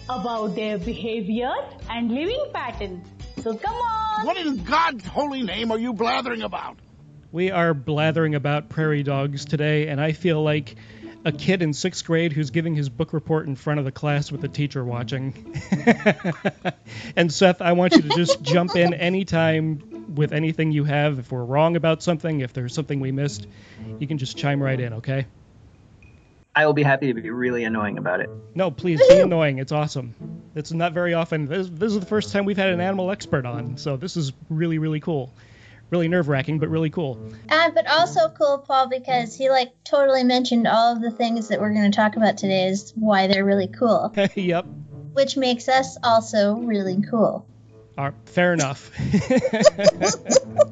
about 0.08 0.56
their 0.56 0.78
behavior 0.78 1.52
and 1.90 2.12
living 2.12 2.46
pattern. 2.54 3.04
So 3.42 3.58
come 3.58 3.76
on. 3.76 4.26
What 4.26 4.38
in 4.38 4.64
God's 4.64 5.06
holy 5.06 5.44
name 5.44 5.72
are 5.72 5.80
you 5.80 5.92
blathering 5.92 6.42
about? 6.44 6.80
We 7.34 7.52
are 7.52 7.74
blathering 7.74 8.34
about 8.34 8.70
prairie 8.70 9.04
dogs 9.04 9.44
today, 9.44 9.90
and 9.90 10.00
I 10.00 10.14
feel 10.14 10.42
like 10.42 10.78
a 11.26 11.32
kid 11.32 11.64
in 11.64 11.74
sixth 11.74 12.06
grade 12.06 12.32
who's 12.32 12.52
giving 12.52 12.76
his 12.76 12.88
book 12.88 13.12
report 13.12 13.48
in 13.48 13.56
front 13.56 13.80
of 13.80 13.86
the 13.86 13.92
class 13.92 14.32
with 14.32 14.42
the 14.42 14.48
teacher 14.48 14.86
watching. 14.86 15.60
and 17.16 17.34
Seth, 17.34 17.62
I 17.62 17.74
want 17.74 17.94
you 17.94 18.04
to 18.04 18.10
just 18.10 18.44
jump 18.44 18.76
in 18.76 18.94
anytime 18.94 20.14
with 20.14 20.32
anything 20.32 20.72
you 20.72 20.84
have. 20.84 21.18
If 21.18 21.32
we're 21.32 21.44
wrong 21.44 21.76
about 21.76 22.04
something, 22.04 22.42
if 22.42 22.54
there's 22.54 22.76
something 22.76 23.00
we 23.00 23.12
missed, 23.12 23.48
you 24.00 24.08
can 24.08 24.20
just 24.20 24.38
chime 24.38 24.62
right 24.62 24.80
in, 24.80 24.94
okay? 24.94 25.26
I 26.56 26.66
will 26.68 26.74
be 26.74 26.84
happy 26.84 27.08
to 27.08 27.14
be 27.20 27.30
really 27.32 27.66
annoying 27.66 27.98
about 27.98 28.22
it. 28.22 28.30
No, 28.54 28.72
please 28.72 29.02
be 29.10 29.20
annoying. 29.20 29.58
It's 29.58 29.74
awesome. 29.74 30.14
It's 30.54 30.72
not 30.72 30.94
very 30.94 31.16
often. 31.16 31.48
This, 31.48 31.68
this 31.70 31.92
is 31.92 32.00
the 32.00 32.06
first 32.06 32.32
time 32.32 32.46
we've 32.46 32.56
had 32.56 32.70
an 32.70 32.80
animal 32.80 33.12
expert 33.12 33.46
on, 33.46 33.78
so 33.78 33.98
this 33.98 34.16
is 34.16 34.32
really, 34.50 34.78
really 34.78 35.02
cool. 35.02 35.34
Really 35.92 36.08
nerve 36.08 36.28
wracking, 36.28 36.60
but 36.60 36.70
really 36.70 36.90
cool. 36.90 37.20
Uh, 37.50 37.70
but 37.72 37.88
also 37.88 38.30
cool, 38.30 38.58
Paul, 38.58 38.90
because 38.90 39.36
he 39.36 39.50
like 39.50 39.72
totally 39.84 40.24
mentioned 40.24 40.68
all 40.68 40.94
of 40.94 41.02
the 41.02 41.12
things 41.12 41.50
that 41.50 41.62
we're 41.62 41.74
going 41.74 41.92
to 41.92 41.96
talk 41.96 42.16
about 42.16 42.38
today 42.38 42.68
is 42.68 42.92
why 42.96 43.28
they're 43.28 43.46
really 43.46 43.68
cool, 43.68 44.14
yep. 44.36 44.66
which 45.14 45.38
makes 45.38 45.70
us 45.70 45.98
also 46.04 46.56
really 46.56 47.02
cool. 47.10 47.46
Uh, 47.98 48.12
fair 48.26 48.54
enough. 48.54 48.92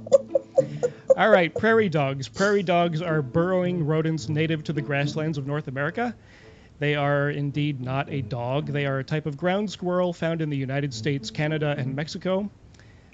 All 1.16 1.30
right, 1.30 1.54
prairie 1.54 1.90
dogs. 1.90 2.28
Prairie 2.28 2.64
dogs 2.64 3.02
are 3.02 3.22
burrowing 3.22 3.86
rodents 3.86 4.30
native 4.30 4.64
to 4.66 4.74
the 4.74 4.82
grasslands 4.82 5.38
of 5.38 5.46
North 5.46 5.68
America. 5.68 6.16
They 6.80 6.96
are 6.96 7.30
indeed 7.30 7.80
not 7.80 8.12
a 8.12 8.22
dog. 8.22 8.66
They 8.68 8.88
are 8.88 9.00
a 9.00 9.04
type 9.04 9.28
of 9.28 9.38
ground 9.38 9.70
squirrel 9.70 10.12
found 10.12 10.42
in 10.42 10.50
the 10.50 10.58
United 10.58 10.94
States, 10.94 11.30
Canada, 11.30 11.76
and 11.78 11.96
Mexico. 11.96 12.50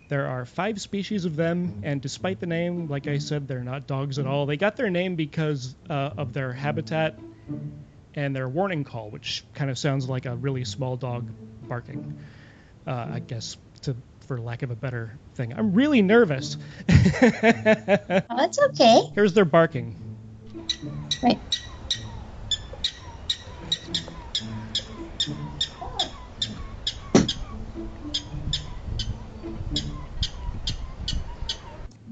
There 0.09 0.27
are 0.27 0.43
five 0.45 0.81
species 0.81 1.25
of 1.25 1.35
them, 1.35 1.81
and 1.83 2.01
despite 2.01 2.39
the 2.39 2.47
name, 2.47 2.87
like 2.87 3.07
I 3.07 3.19
said, 3.19 3.47
they're 3.47 3.63
not 3.63 3.85
dogs 3.85 4.17
at 4.17 4.25
all. 4.25 4.47
They 4.47 4.57
got 4.57 4.75
their 4.75 4.89
name 4.89 5.15
because 5.15 5.75
uh, 5.87 6.11
of 6.17 6.33
their 6.33 6.51
habitat 6.51 7.19
and 8.15 8.35
their 8.35 8.49
warning 8.49 8.83
call, 8.83 9.11
which 9.11 9.43
kind 9.53 9.69
of 9.69 9.77
sounds 9.77 10.09
like 10.09 10.25
a 10.25 10.35
really 10.35 10.65
small 10.65 10.97
dog 10.97 11.29
barking. 11.67 12.17
Uh, 12.87 13.07
I 13.13 13.19
guess 13.19 13.55
to 13.83 13.95
for 14.25 14.39
lack 14.39 14.63
of 14.63 14.71
a 14.71 14.75
better 14.75 15.17
thing. 15.35 15.53
I'm 15.53 15.73
really 15.73 16.01
nervous. 16.01 16.57
Oh, 18.31 18.43
it's 18.45 18.59
okay. 18.59 19.01
Here's 19.13 19.33
their 19.33 19.45
barking. 19.45 19.95
Right. 21.21 21.39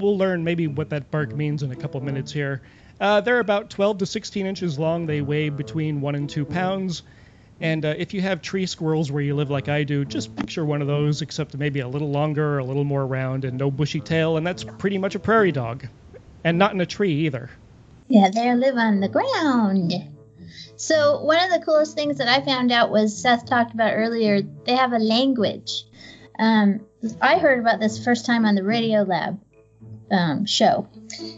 We'll 0.07 0.17
learn 0.17 0.45
maybe 0.45 0.67
what 0.67 0.91
that 0.91 1.11
bark 1.11 1.35
means 1.35 1.63
in 1.63 1.71
a 1.73 1.75
couple 1.75 1.99
minutes 1.99 2.31
here. 2.31 2.61
Uh, 2.97 3.19
they're 3.19 3.41
about 3.41 3.69
12 3.69 3.97
to 3.97 4.05
16 4.05 4.45
inches 4.45 4.79
long. 4.79 5.05
They 5.05 5.19
weigh 5.19 5.49
between 5.49 5.99
one 5.99 6.15
and 6.15 6.29
two 6.29 6.45
pounds. 6.45 7.03
And 7.59 7.83
uh, 7.83 7.93
if 7.97 8.13
you 8.13 8.21
have 8.21 8.41
tree 8.41 8.67
squirrels 8.67 9.11
where 9.11 9.21
you 9.21 9.35
live 9.35 9.49
like 9.49 9.67
I 9.67 9.83
do, 9.83 10.05
just 10.05 10.33
picture 10.33 10.63
one 10.63 10.81
of 10.81 10.87
those, 10.87 11.21
except 11.21 11.57
maybe 11.57 11.81
a 11.81 11.87
little 11.89 12.09
longer, 12.09 12.57
a 12.57 12.63
little 12.63 12.85
more 12.85 13.05
round, 13.05 13.43
and 13.43 13.57
no 13.57 13.69
bushy 13.69 13.99
tail, 13.99 14.37
and 14.37 14.47
that's 14.47 14.63
pretty 14.63 14.97
much 14.97 15.13
a 15.15 15.19
prairie 15.19 15.51
dog. 15.51 15.85
And 16.45 16.57
not 16.57 16.71
in 16.71 16.79
a 16.79 16.85
tree 16.85 17.25
either. 17.25 17.49
Yeah, 18.07 18.29
they 18.33 18.55
live 18.55 18.77
on 18.77 19.01
the 19.01 19.09
ground. 19.09 19.91
So, 20.77 21.21
one 21.21 21.43
of 21.43 21.51
the 21.51 21.65
coolest 21.65 21.95
things 21.95 22.19
that 22.19 22.29
I 22.29 22.45
found 22.45 22.71
out 22.71 22.91
was 22.91 23.21
Seth 23.21 23.45
talked 23.45 23.73
about 23.73 23.91
earlier, 23.93 24.41
they 24.41 24.77
have 24.77 24.93
a 24.93 24.99
language. 24.99 25.83
Um, 26.39 26.85
I 27.21 27.39
heard 27.39 27.59
about 27.59 27.81
this 27.81 28.01
first 28.01 28.25
time 28.25 28.45
on 28.45 28.55
the 28.55 28.61
Radiolab 28.61 29.39
um, 30.11 30.45
show. 30.45 30.87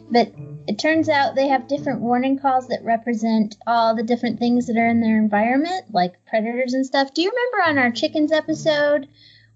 But 0.10 0.34
it 0.68 0.78
turns 0.78 1.10
out 1.10 1.36
they 1.36 1.48
have 1.48 1.68
different 1.68 2.02
warning 2.02 2.38
calls 2.40 2.68
that 2.68 2.84
represent 2.84 3.58
all 3.66 3.96
the 3.96 4.04
different 4.04 4.40
things 4.40 4.68
that 4.68 4.78
are 4.78 4.88
in 4.88 5.02
their 5.02 5.18
environment, 5.18 5.86
like 5.92 6.24
predators 6.26 6.74
and 6.74 6.86
stuff. 6.86 7.14
Do 7.14 7.22
you 7.22 7.32
remember 7.32 7.70
on 7.70 7.84
our 7.84 7.92
chickens 7.92 8.32
episode 8.32 9.08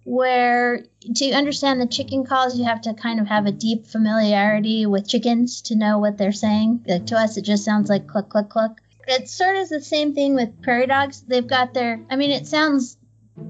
where 0.05 0.83
to 1.15 1.31
understand 1.31 1.79
the 1.79 1.87
chicken 1.87 2.25
calls, 2.25 2.57
you 2.57 2.65
have 2.65 2.81
to 2.81 2.93
kind 2.93 3.19
of 3.19 3.27
have 3.27 3.45
a 3.45 3.51
deep 3.51 3.87
familiarity 3.87 4.85
with 4.85 5.07
chickens 5.07 5.61
to 5.63 5.75
know 5.75 5.99
what 5.99 6.17
they're 6.17 6.31
saying? 6.31 6.83
Like 6.87 7.05
to 7.07 7.15
us, 7.15 7.37
it 7.37 7.43
just 7.43 7.63
sounds 7.63 7.89
like 7.89 8.07
cluck, 8.07 8.29
cluck, 8.29 8.49
cluck. 8.49 8.81
It's 9.07 9.33
sort 9.33 9.57
of 9.57 9.69
the 9.69 9.81
same 9.81 10.13
thing 10.13 10.33
with 10.33 10.61
prairie 10.61 10.87
dogs. 10.87 11.21
They've 11.21 11.45
got 11.45 11.73
their, 11.73 11.99
I 12.09 12.15
mean, 12.15 12.31
it 12.31 12.47
sounds 12.47 12.97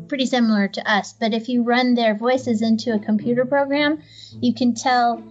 pretty 0.08 0.26
similar 0.26 0.68
to 0.68 0.92
us, 0.92 1.14
but 1.14 1.34
if 1.34 1.50
you 1.50 1.64
run 1.64 1.94
their 1.94 2.16
voices 2.16 2.62
into 2.62 2.94
a 2.94 3.00
computer 3.00 3.46
program, 3.46 4.02
you 4.40 4.54
can 4.54 4.74
tell 4.74 5.24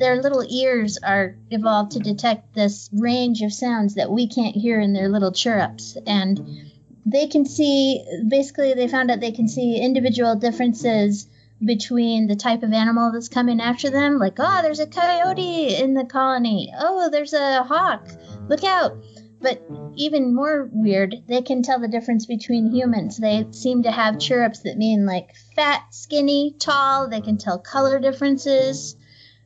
their 0.00 0.20
little 0.20 0.44
ears 0.48 0.98
are 0.98 1.36
evolved 1.50 1.92
to 1.92 2.00
detect 2.00 2.54
this 2.54 2.88
range 2.92 3.42
of 3.42 3.52
sounds 3.52 3.94
that 3.94 4.10
we 4.10 4.26
can't 4.26 4.56
hear 4.56 4.80
in 4.80 4.94
their 4.94 5.08
little 5.08 5.30
chirrups. 5.30 5.96
And 6.06 6.72
they 7.06 7.26
can 7.26 7.44
see, 7.44 8.04
basically, 8.26 8.74
they 8.74 8.88
found 8.88 9.10
out 9.10 9.20
they 9.20 9.30
can 9.30 9.46
see 9.46 9.76
individual 9.76 10.34
differences 10.36 11.28
between 11.62 12.26
the 12.26 12.36
type 12.36 12.62
of 12.62 12.72
animal 12.72 13.12
that's 13.12 13.28
coming 13.28 13.60
after 13.60 13.90
them. 13.90 14.18
Like, 14.18 14.36
oh, 14.38 14.62
there's 14.62 14.80
a 14.80 14.86
coyote 14.86 15.76
in 15.76 15.92
the 15.92 16.04
colony. 16.04 16.72
Oh, 16.76 17.10
there's 17.10 17.34
a 17.34 17.62
hawk. 17.62 18.08
Look 18.48 18.64
out. 18.64 18.96
But 19.42 19.62
even 19.96 20.34
more 20.34 20.68
weird, 20.72 21.16
they 21.26 21.42
can 21.42 21.62
tell 21.62 21.78
the 21.78 21.88
difference 21.88 22.26
between 22.26 22.72
humans. 22.72 23.16
They 23.16 23.46
seem 23.52 23.82
to 23.82 23.90
have 23.90 24.18
chirrups 24.18 24.60
that 24.60 24.76
mean 24.76 25.06
like 25.06 25.34
fat, 25.56 25.82
skinny, 25.90 26.54
tall. 26.58 27.08
They 27.08 27.20
can 27.20 27.38
tell 27.38 27.58
color 27.58 27.98
differences. 27.98 28.96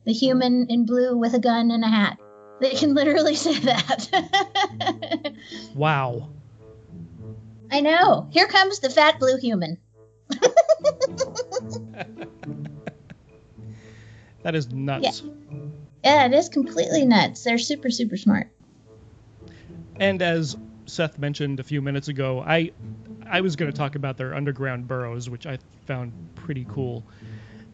The 0.05 0.13
human 0.13 0.67
in 0.69 0.85
blue 0.85 1.17
with 1.17 1.33
a 1.33 1.39
gun 1.39 1.71
and 1.71 1.83
a 1.83 1.87
hat. 1.87 2.19
They 2.61 2.71
can 2.71 2.93
literally 2.93 3.35
say 3.45 3.59
that. 3.59 5.33
Wow. 5.73 6.29
I 7.71 7.81
know. 7.81 8.27
Here 8.31 8.47
comes 8.47 8.79
the 8.79 8.89
fat 8.89 9.19
blue 9.19 9.37
human. 9.37 9.77
That 14.45 14.53
is 14.53 14.71
nuts. 14.71 15.23
Yeah, 16.03 16.27
it 16.27 16.33
is 16.33 16.49
completely 16.49 17.03
nuts. 17.03 17.43
They're 17.43 17.57
super, 17.57 17.89
super 17.89 18.15
smart. 18.15 18.47
And 19.99 20.21
as 20.21 20.55
Seth 20.85 21.17
mentioned 21.17 21.59
a 21.59 21.63
few 21.63 21.81
minutes 21.81 22.09
ago, 22.09 22.43
I 22.45 22.71
I 23.27 23.41
was 23.41 23.55
going 23.55 23.71
to 23.71 23.75
talk 23.75 23.95
about 23.95 24.17
their 24.17 24.35
underground 24.35 24.87
burrows, 24.87 25.31
which 25.31 25.47
I 25.47 25.57
found 25.87 26.13
pretty 26.35 26.67
cool. 26.69 27.03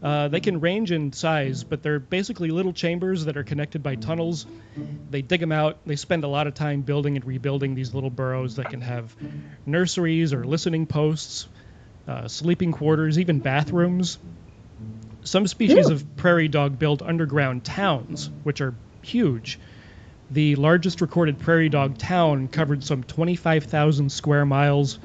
Uh, 0.02 0.30
they 0.30 0.40
can 0.40 0.60
range 0.60 0.92
in 0.92 1.14
size, 1.14 1.64
but 1.64 1.84
they're 1.84 2.00
basically 2.00 2.50
little 2.50 2.74
chambers 2.74 3.26
that 3.26 3.38
are 3.38 3.44
connected 3.44 3.84
by 3.84 3.96
tunnels. 3.96 4.48
They 5.12 5.22
dig 5.22 5.40
them 5.40 5.52
out. 5.52 5.78
They 5.86 5.96
spend 5.96 6.24
a 6.24 6.28
lot 6.28 6.48
of 6.48 6.56
time 6.56 6.82
building 6.82 7.18
and 7.18 7.26
rebuilding 7.26 7.76
these 7.76 7.94
little 7.94 8.10
burrows 8.10 8.56
that 8.56 8.70
can 8.70 8.82
have 8.82 9.16
nurseries 9.66 10.34
or 10.34 10.44
listening 10.44 10.88
posts, 10.88 11.48
uh, 12.08 12.28
sleeping 12.28 12.72
quarters, 12.72 13.20
even 13.20 13.40
bathrooms. 13.40 14.18
Some 15.24 15.46
species 15.46 15.90
of 15.90 16.18
prairie 16.18 16.48
dog 16.48 16.80
build 16.80 17.04
underground 17.04 17.64
towns, 17.64 18.32
which 18.44 18.60
are 18.62 18.74
huge. 19.04 19.60
The 20.32 20.56
largest 20.56 21.02
recorded 21.02 21.40
prairie 21.40 21.70
dog 21.70 22.00
town 22.00 22.48
covered 22.48 22.84
some 22.84 23.04
25,000 23.04 24.12
square 24.12 24.46
miles 24.46 24.98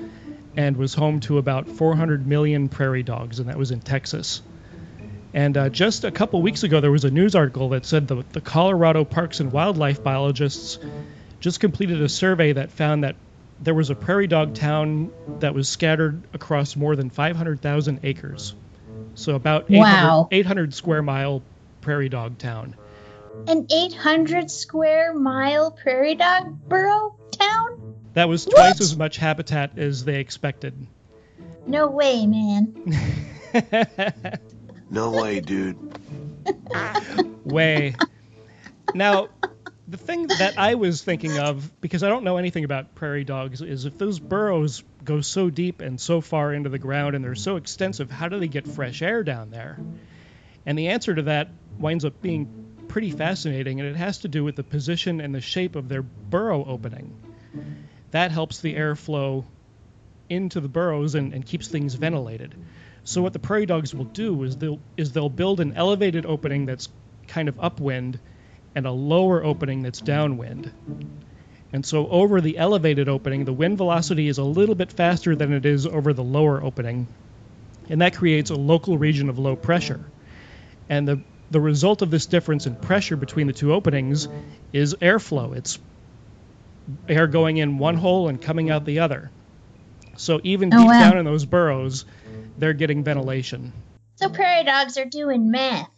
and 0.57 0.76
was 0.79 0.95
home 0.95 1.21
to 1.21 1.37
about 1.37 1.69
400 1.69 2.26
million 2.26 2.71
prairie 2.71 3.03
dogs, 3.03 3.41
and 3.41 3.50
that 3.50 3.59
was 3.59 3.73
in 3.73 3.81
Texas. 3.81 4.41
And 5.37 5.55
uh, 5.59 5.69
just 5.69 6.05
a 6.05 6.11
couple 6.11 6.40
weeks 6.40 6.62
ago, 6.62 6.81
there 6.81 6.90
was 6.90 7.05
a 7.05 7.11
news 7.11 7.35
article 7.35 7.69
that 7.69 7.85
said 7.85 8.09
the, 8.09 8.25
the 8.33 8.40
Colorado 8.40 9.05
Parks 9.05 9.38
and 9.38 9.52
Wildlife 9.52 10.02
biologists 10.02 10.78
just 11.40 11.61
completed 11.61 12.00
a 12.00 12.09
survey 12.09 12.55
that 12.55 12.71
found 12.71 13.05
that 13.05 13.16
there 13.61 13.75
was 13.75 13.90
a 13.90 13.95
prairie 13.95 14.28
dog 14.28 14.55
town 14.55 15.12
that 15.40 15.55
was 15.55 15.69
scattered 15.69 16.23
across 16.33 16.75
more 16.75 16.97
than 16.97 17.11
500,000 17.11 18.00
acres. 18.02 18.55
So 19.14 19.35
about 19.35 19.66
800, 19.71 19.78
Wow. 19.78 20.28
800 20.33 20.73
square 20.73 21.02
mile 21.02 21.43
prairie 21.83 22.09
dog 22.09 22.38
town. 22.38 22.75
An 23.47 23.66
800 23.71 24.50
square 24.50 25.12
mile 25.12 25.71
prairie 25.71 26.14
dog 26.14 26.66
burrow 26.66 27.14
town? 27.33 27.95
That 28.14 28.31
was 28.31 28.47
What? 28.47 28.55
twice 28.57 28.81
as 28.81 28.97
much 28.97 29.19
habitat 29.19 29.76
as 29.76 30.02
they 30.02 30.19
expected. 30.19 30.73
No 31.66 31.88
way, 31.88 32.26
man. 32.26 32.75
No 34.90 35.11
way, 35.11 35.40
dude. 35.40 35.76
way. 37.45 37.95
Now, 38.95 39.28
the 39.88 39.97
thing 39.97 40.26
that 40.26 40.55
I 40.59 40.75
was 40.75 41.02
thinking 41.02 41.38
of, 41.38 41.71
because 41.81 42.02
I 42.02 42.09
don't 42.09 42.25
know 42.25 42.37
anything 42.37 42.64
about 42.64 42.95
prairie 42.95 43.25
dogs, 43.25 43.62
is 43.62 43.85
if 43.85 43.99
those 43.99 44.19
burrows 44.19 44.83
go 45.05 45.21
so 45.21 45.50
deep 45.50 45.81
and 45.81 46.00
so 46.00 46.21
far 46.21 46.52
into 46.52 46.69
the 46.71 46.78
ground 46.78 47.14
and 47.14 47.25
they're 47.25 47.35
so 47.35 47.57
extensive, 47.57 48.11
how 48.11 48.28
do 48.28 48.38
they 48.38 48.49
get 48.49 48.66
fresh 48.66 49.02
air 49.02 49.23
down 49.23 49.50
there? 49.50 49.78
And 50.64 50.78
the 50.78 50.88
answer 50.88 51.14
to 51.14 51.23
that 51.23 51.49
winds 51.78 52.05
up 52.05 52.21
being 52.21 52.85
pretty 52.88 53.11
fascinating, 53.11 53.81
and 53.81 53.88
it 53.88 53.97
has 53.97 54.19
to 54.19 54.28
do 54.28 54.43
with 54.43 54.57
the 54.57 54.64
position 54.64 55.21
and 55.21 55.35
the 55.35 55.40
shape 55.40 55.76
of 55.76 55.88
their 55.88 56.02
burrow 56.02 56.64
opening. 56.64 57.14
That 58.11 58.31
helps 58.33 58.61
the 58.61 58.75
air 58.75 58.97
flow 58.97 59.45
into 60.28 60.61
the 60.61 60.69
burrows 60.69 61.14
and, 61.14 61.33
and 61.33 61.45
keeps 61.47 61.69
things 61.69 61.95
ventilated. 61.95 62.55
So 63.07 63.23
what 63.23 63.33
the 63.33 63.39
prairie 63.39 63.67
dogs 63.67 63.95
will 63.95 64.05
do 64.05 64.43
is 64.43 64.57
they'll 64.57 64.81
is 64.97 65.13
they'll 65.13 65.29
build 65.29 65.61
an 65.61 65.75
elevated 65.75 66.27
opening 66.27 66.67
that's 66.67 66.89
kind 67.29 67.49
of 67.49 67.61
upwind 67.61 68.19
and 68.75 68.85
a 68.85 68.91
lower 68.91 69.45
opening 69.45 69.83
that's 69.83 70.01
downwind. 70.01 70.73
And 71.73 71.87
so 71.87 72.09
over 72.09 72.41
the 72.41 72.59
elevated 72.59 73.09
opening, 73.09 73.45
the 73.45 73.53
wind 73.53 73.79
velocity 73.79 74.27
is 74.27 74.39
a 74.39 74.45
little 74.45 74.75
bit 74.75 74.91
faster 74.91 75.37
than 75.37 75.53
it 75.53 75.65
is 75.65 75.87
over 75.87 76.13
the 76.13 76.25
lower 76.25 76.61
opening. 76.61 77.07
And 77.89 78.01
that 78.01 78.17
creates 78.17 78.51
a 78.51 78.57
local 78.57 78.99
region 78.99 79.29
of 79.29 79.39
low 79.39 79.55
pressure. 79.55 80.05
And 80.89 81.07
the 81.07 81.21
the 81.53 81.61
result 81.61 82.03
of 82.03 82.11
this 82.11 82.27
difference 82.27 82.67
in 82.67 82.75
pressure 82.75 83.17
between 83.17 83.47
the 83.47 83.53
two 83.53 83.73
openings 83.73 84.27
is 84.73 84.97
airflow. 84.97 85.57
It's 85.57 85.79
air 87.09 87.29
going 87.29 87.59
in 87.59 87.79
one 87.79 87.97
hole 87.97 88.29
and 88.29 88.43
coming 88.43 88.69
out 88.69 88.85
the 88.85 88.99
other. 88.99 89.31
So 90.16 90.40
even 90.44 90.73
Oh, 90.73 90.78
deep 90.78 90.88
wow. 90.88 91.00
down 91.00 91.18
in 91.18 91.25
those 91.25 91.44
burrows, 91.44 92.04
they're 92.58 92.73
getting 92.73 93.04
ventilation. 93.04 93.73
So 94.16 94.28
prairie 94.28 94.64
dogs 94.64 94.96
are 94.99 95.04
doing 95.04 95.50
math. 95.50 95.90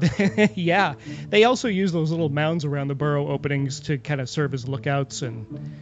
yeah, 0.54 0.94
they 1.30 1.44
also 1.44 1.68
use 1.68 1.92
those 1.92 2.10
little 2.10 2.28
mounds 2.28 2.64
around 2.64 2.88
the 2.88 2.94
burrow 2.94 3.28
openings 3.28 3.80
to 3.80 3.96
kind 3.96 4.20
of 4.20 4.28
serve 4.28 4.52
as 4.52 4.68
lookouts 4.68 5.22
and 5.22 5.78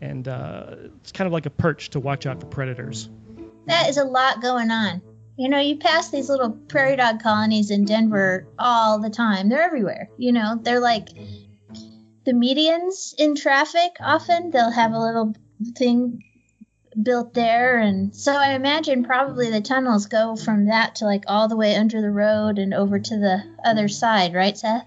and 0.00 0.26
uh, 0.26 0.76
it's 1.02 1.12
kind 1.12 1.26
of 1.26 1.32
like 1.32 1.44
a 1.44 1.50
perch 1.50 1.90
to 1.90 2.00
watch 2.00 2.24
out 2.24 2.40
for 2.40 2.46
predators. 2.46 3.10
That 3.66 3.90
is 3.90 3.98
a 3.98 4.04
lot 4.04 4.40
going 4.40 4.70
on. 4.70 5.02
You 5.36 5.50
know, 5.50 5.58
you 5.58 5.76
pass 5.76 6.10
these 6.10 6.30
little 6.30 6.50
prairie 6.50 6.96
dog 6.96 7.22
colonies 7.22 7.70
in 7.70 7.84
Denver 7.84 8.46
all 8.58 8.98
the 8.98 9.10
time. 9.10 9.50
They're 9.50 9.62
everywhere. 9.62 10.08
You 10.16 10.32
know, 10.32 10.58
they're 10.60 10.80
like 10.80 11.08
the 12.24 12.32
medians 12.32 13.14
in 13.18 13.34
traffic 13.34 13.92
often. 14.00 14.50
They'll 14.50 14.70
have 14.70 14.92
a 14.92 14.98
little 14.98 15.34
thing 15.76 16.24
built 17.02 17.34
there. 17.34 17.78
And 17.78 18.14
so 18.14 18.32
I 18.32 18.52
imagine 18.52 19.04
probably 19.04 19.50
the 19.50 19.60
tunnels 19.60 20.06
go 20.06 20.36
from 20.36 20.66
that 20.66 20.96
to 20.96 21.04
like 21.04 21.24
all 21.26 21.48
the 21.48 21.56
way 21.56 21.76
under 21.76 22.00
the 22.00 22.10
road 22.10 22.58
and 22.58 22.74
over 22.74 22.98
to 22.98 23.16
the 23.18 23.42
other 23.64 23.88
side, 23.88 24.34
right, 24.34 24.56
Seth? 24.56 24.86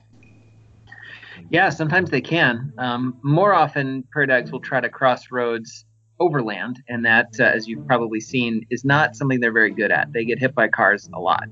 Yeah, 1.49 1.69
sometimes 1.69 2.09
they 2.09 2.21
can. 2.21 2.73
Um, 2.77 3.19
more 3.21 3.53
often, 3.53 4.03
prairie 4.11 4.27
dogs 4.27 4.51
will 4.51 4.59
try 4.59 4.79
to 4.79 4.89
cross 4.89 5.31
roads 5.31 5.85
overland, 6.19 6.81
and 6.87 7.05
that, 7.05 7.35
uh, 7.39 7.43
as 7.43 7.67
you've 7.67 7.85
probably 7.85 8.21
seen, 8.21 8.65
is 8.69 8.85
not 8.85 9.15
something 9.15 9.39
they're 9.39 9.51
very 9.51 9.71
good 9.71 9.91
at. 9.91 10.11
They 10.13 10.25
get 10.25 10.39
hit 10.39 10.55
by 10.55 10.67
cars 10.69 11.09
a 11.13 11.19
lot. 11.19 11.43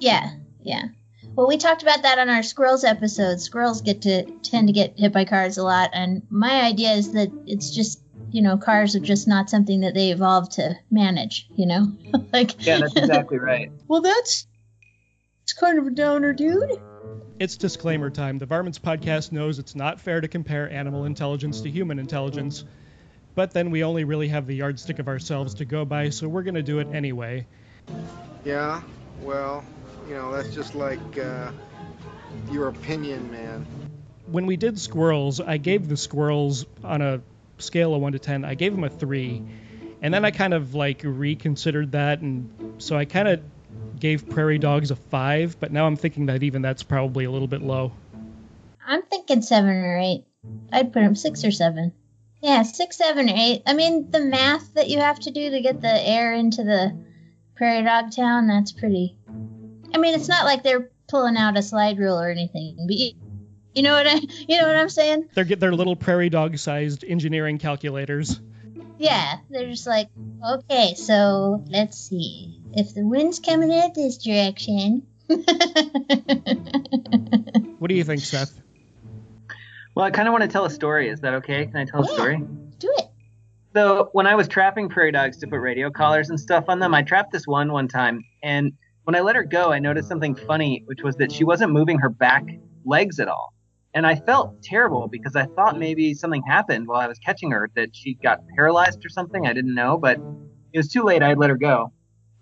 Yeah, 0.00 0.30
yeah. 0.62 0.84
Well, 1.34 1.46
we 1.46 1.58
talked 1.58 1.82
about 1.82 2.02
that 2.02 2.18
on 2.18 2.30
our 2.30 2.42
squirrels 2.42 2.82
episode. 2.82 3.40
Squirrels 3.40 3.82
get 3.82 4.02
to 4.02 4.24
tend 4.42 4.68
to 4.68 4.72
get 4.72 4.98
hit 4.98 5.12
by 5.12 5.24
cars 5.24 5.58
a 5.58 5.62
lot, 5.62 5.90
and 5.92 6.22
my 6.30 6.62
idea 6.62 6.92
is 6.92 7.12
that 7.12 7.30
it's 7.46 7.74
just 7.74 8.00
you 8.30 8.42
know 8.42 8.56
cars 8.56 8.96
are 8.96 9.00
just 9.00 9.28
not 9.28 9.50
something 9.50 9.80
that 9.80 9.94
they 9.94 10.10
evolved 10.10 10.52
to 10.52 10.76
manage. 10.90 11.48
You 11.56 11.66
know, 11.66 11.92
like 12.32 12.66
Yeah, 12.66 12.78
that's 12.80 12.96
exactly 12.96 13.38
right. 13.38 13.70
well, 13.88 14.00
that's 14.00 14.46
it's 15.42 15.52
kind 15.52 15.78
of 15.78 15.86
a 15.86 15.90
downer, 15.90 16.32
dude. 16.32 16.60
It's 17.38 17.56
disclaimer 17.56 18.10
time. 18.10 18.38
The 18.38 18.46
Varmints 18.46 18.78
podcast 18.78 19.30
knows 19.30 19.58
it's 19.58 19.74
not 19.74 20.00
fair 20.00 20.20
to 20.20 20.28
compare 20.28 20.70
animal 20.70 21.04
intelligence 21.04 21.60
to 21.60 21.70
human 21.70 21.98
intelligence, 21.98 22.64
but 23.34 23.52
then 23.52 23.70
we 23.70 23.84
only 23.84 24.04
really 24.04 24.28
have 24.28 24.46
the 24.46 24.56
yardstick 24.56 24.98
of 24.98 25.06
ourselves 25.06 25.54
to 25.54 25.66
go 25.66 25.84
by, 25.84 26.08
so 26.08 26.26
we're 26.26 26.42
going 26.42 26.54
to 26.54 26.62
do 26.62 26.78
it 26.78 26.88
anyway. 26.92 27.46
Yeah, 28.44 28.80
well, 29.22 29.64
you 30.08 30.14
know, 30.14 30.32
that's 30.32 30.54
just 30.54 30.74
like 30.74 31.18
uh, 31.18 31.50
your 32.50 32.68
opinion, 32.68 33.30
man. 33.30 33.66
When 34.26 34.46
we 34.46 34.56
did 34.56 34.78
squirrels, 34.78 35.40
I 35.40 35.58
gave 35.58 35.88
the 35.88 35.96
squirrels 35.96 36.64
on 36.82 37.02
a 37.02 37.20
scale 37.58 37.94
of 37.94 38.00
1 38.00 38.12
to 38.12 38.18
10, 38.18 38.44
I 38.44 38.54
gave 38.54 38.72
them 38.72 38.84
a 38.84 38.90
3. 38.90 39.42
And 40.02 40.12
then 40.12 40.24
I 40.24 40.30
kind 40.30 40.54
of 40.54 40.74
like 40.74 41.00
reconsidered 41.04 41.92
that 41.92 42.20
and 42.20 42.82
so 42.82 42.96
I 42.96 43.04
kind 43.04 43.28
of 43.28 43.40
gave 43.98 44.28
prairie 44.28 44.58
dogs 44.58 44.90
a 44.90 44.96
5, 44.96 45.58
but 45.58 45.72
now 45.72 45.86
I'm 45.86 45.96
thinking 45.96 46.26
that 46.26 46.42
even 46.42 46.62
that's 46.62 46.82
probably 46.82 47.24
a 47.24 47.30
little 47.30 47.48
bit 47.48 47.62
low. 47.62 47.92
I'm 48.86 49.02
thinking 49.02 49.42
seven 49.42 49.70
or 49.70 49.98
eight. 49.98 50.24
I'd 50.72 50.92
put 50.92 51.00
them 51.00 51.16
six 51.16 51.44
or 51.44 51.50
seven. 51.50 51.92
Yeah, 52.42 52.62
six, 52.62 52.96
seven, 52.96 53.28
or 53.28 53.34
eight. 53.34 53.62
I 53.66 53.74
mean, 53.74 54.10
the 54.10 54.20
math 54.20 54.74
that 54.74 54.88
you 54.88 54.98
have 55.00 55.18
to 55.20 55.30
do 55.30 55.50
to 55.50 55.60
get 55.60 55.80
the 55.80 56.08
air 56.08 56.34
into 56.34 56.62
the 56.62 56.96
prairie 57.56 57.82
dog 57.84 58.12
town, 58.12 58.46
that's 58.46 58.72
pretty. 58.72 59.18
I 59.94 59.98
mean, 59.98 60.14
it's 60.14 60.28
not 60.28 60.44
like 60.44 60.62
they're 60.62 60.90
pulling 61.08 61.36
out 61.36 61.56
a 61.56 61.62
slide 61.62 61.98
rule 61.98 62.20
or 62.20 62.30
anything, 62.30 62.76
but 62.86 62.96
you, 62.96 63.12
you 63.76 63.82
know 63.82 63.92
what 63.92 64.06
I, 64.06 64.14
you 64.48 64.58
know 64.58 64.66
what 64.66 64.76
I'm 64.76 64.88
saying? 64.88 65.28
They're 65.34 65.44
get 65.44 65.60
their 65.60 65.74
little 65.74 65.94
prairie 65.94 66.30
dog 66.30 66.58
sized 66.58 67.04
engineering 67.04 67.58
calculators. 67.58 68.40
Yeah, 68.98 69.36
they're 69.50 69.68
just 69.68 69.86
like, 69.86 70.08
okay, 70.44 70.94
so 70.94 71.62
let's 71.68 71.98
see. 71.98 72.58
If 72.72 72.94
the 72.94 73.02
wind's 73.06 73.38
coming 73.38 73.70
in 73.70 73.92
this 73.94 74.18
direction. 74.18 75.06
What 77.78 77.88
do 77.88 77.94
you 77.94 78.04
think, 78.04 78.20
Seth? 78.20 78.58
Well, 79.94 80.04
I 80.06 80.10
kind 80.10 80.26
of 80.26 80.32
want 80.32 80.42
to 80.42 80.48
tell 80.48 80.64
a 80.64 80.70
story. 80.70 81.10
Is 81.10 81.20
that 81.20 81.34
okay? 81.34 81.66
Can 81.66 81.76
I 81.76 81.84
tell 81.84 82.02
a 82.02 82.06
Yeah. 82.06 82.12
story? 82.14 82.42
do 82.78 82.92
it. 82.96 83.06
So 83.74 84.08
when 84.12 84.26
I 84.26 84.34
was 84.34 84.48
trapping 84.48 84.88
prairie 84.88 85.12
dogs 85.12 85.36
to 85.38 85.46
put 85.46 85.58
radio 85.58 85.90
collars 85.90 86.30
and 86.30 86.40
stuff 86.40 86.64
on 86.68 86.78
them, 86.78 86.94
I 86.94 87.02
trapped 87.02 87.32
this 87.32 87.46
one 87.46 87.70
one 87.70 87.86
time, 87.88 88.24
and 88.42 88.72
when 89.04 89.14
I 89.14 89.20
let 89.20 89.36
her 89.36 89.44
go, 89.44 89.70
I 89.72 89.78
noticed 89.78 90.08
something 90.08 90.34
funny, 90.34 90.82
which 90.86 91.02
was 91.02 91.16
that 91.16 91.30
she 91.30 91.44
wasn't 91.44 91.72
moving 91.72 91.98
her 91.98 92.08
back 92.08 92.44
legs 92.86 93.20
at 93.20 93.28
all. 93.28 93.52
And 93.96 94.06
I 94.06 94.14
felt 94.14 94.62
terrible 94.62 95.08
because 95.08 95.36
I 95.36 95.46
thought 95.56 95.78
maybe 95.78 96.12
something 96.12 96.42
happened 96.42 96.86
while 96.86 97.00
I 97.00 97.06
was 97.06 97.18
catching 97.18 97.50
her, 97.52 97.70
that 97.76 97.96
she 97.96 98.12
got 98.22 98.40
paralyzed 98.54 99.02
or 99.06 99.08
something. 99.08 99.46
I 99.46 99.54
didn't 99.54 99.74
know, 99.74 99.96
but 99.96 100.20
it 100.74 100.78
was 100.78 100.88
too 100.88 101.02
late. 101.02 101.22
I 101.22 101.30
had 101.30 101.38
let 101.38 101.48
her 101.48 101.56
go. 101.56 101.90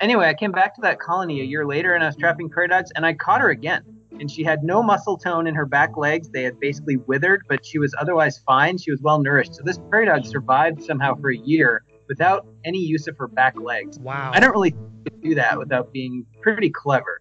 Anyway, 0.00 0.26
I 0.26 0.34
came 0.34 0.50
back 0.50 0.74
to 0.74 0.80
that 0.80 0.98
colony 0.98 1.40
a 1.42 1.44
year 1.44 1.64
later 1.64 1.94
and 1.94 2.02
I 2.02 2.08
was 2.08 2.16
trapping 2.16 2.50
prairie 2.50 2.66
dogs 2.66 2.90
and 2.96 3.06
I 3.06 3.14
caught 3.14 3.40
her 3.40 3.50
again. 3.50 3.82
And 4.18 4.28
she 4.28 4.42
had 4.42 4.64
no 4.64 4.82
muscle 4.82 5.16
tone 5.16 5.46
in 5.46 5.54
her 5.54 5.64
back 5.64 5.96
legs. 5.96 6.28
They 6.28 6.42
had 6.42 6.58
basically 6.58 6.96
withered, 6.96 7.42
but 7.48 7.64
she 7.64 7.78
was 7.78 7.94
otherwise 8.00 8.42
fine. 8.44 8.76
She 8.76 8.90
was 8.90 9.00
well 9.00 9.22
nourished. 9.22 9.54
So 9.54 9.62
this 9.64 9.78
prairie 9.88 10.06
dog 10.06 10.26
survived 10.26 10.82
somehow 10.82 11.14
for 11.14 11.30
a 11.30 11.36
year 11.36 11.84
without 12.08 12.48
any 12.64 12.78
use 12.78 13.06
of 13.06 13.16
her 13.16 13.28
back 13.28 13.54
legs. 13.56 13.96
Wow. 14.00 14.32
I 14.34 14.40
don't 14.40 14.50
really 14.50 14.74
do 15.22 15.36
that 15.36 15.56
without 15.56 15.92
being 15.92 16.26
pretty 16.42 16.70
clever. 16.70 17.20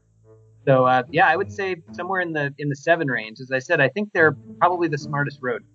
So 0.66 0.86
uh, 0.86 1.04
yeah, 1.12 1.28
I 1.28 1.36
would 1.36 1.52
say 1.52 1.76
somewhere 1.92 2.22
in 2.22 2.34
the 2.34 2.54
in 2.58 2.70
the 2.70 2.76
seven 2.76 3.08
range. 3.10 3.40
As 3.40 3.52
I 3.52 3.60
said, 3.60 3.82
I 3.82 3.90
think 3.90 4.12
they're 4.14 4.36
probably 4.60 4.88
the 4.88 4.98
smartest 4.98 5.40
rodent. 5.42 5.70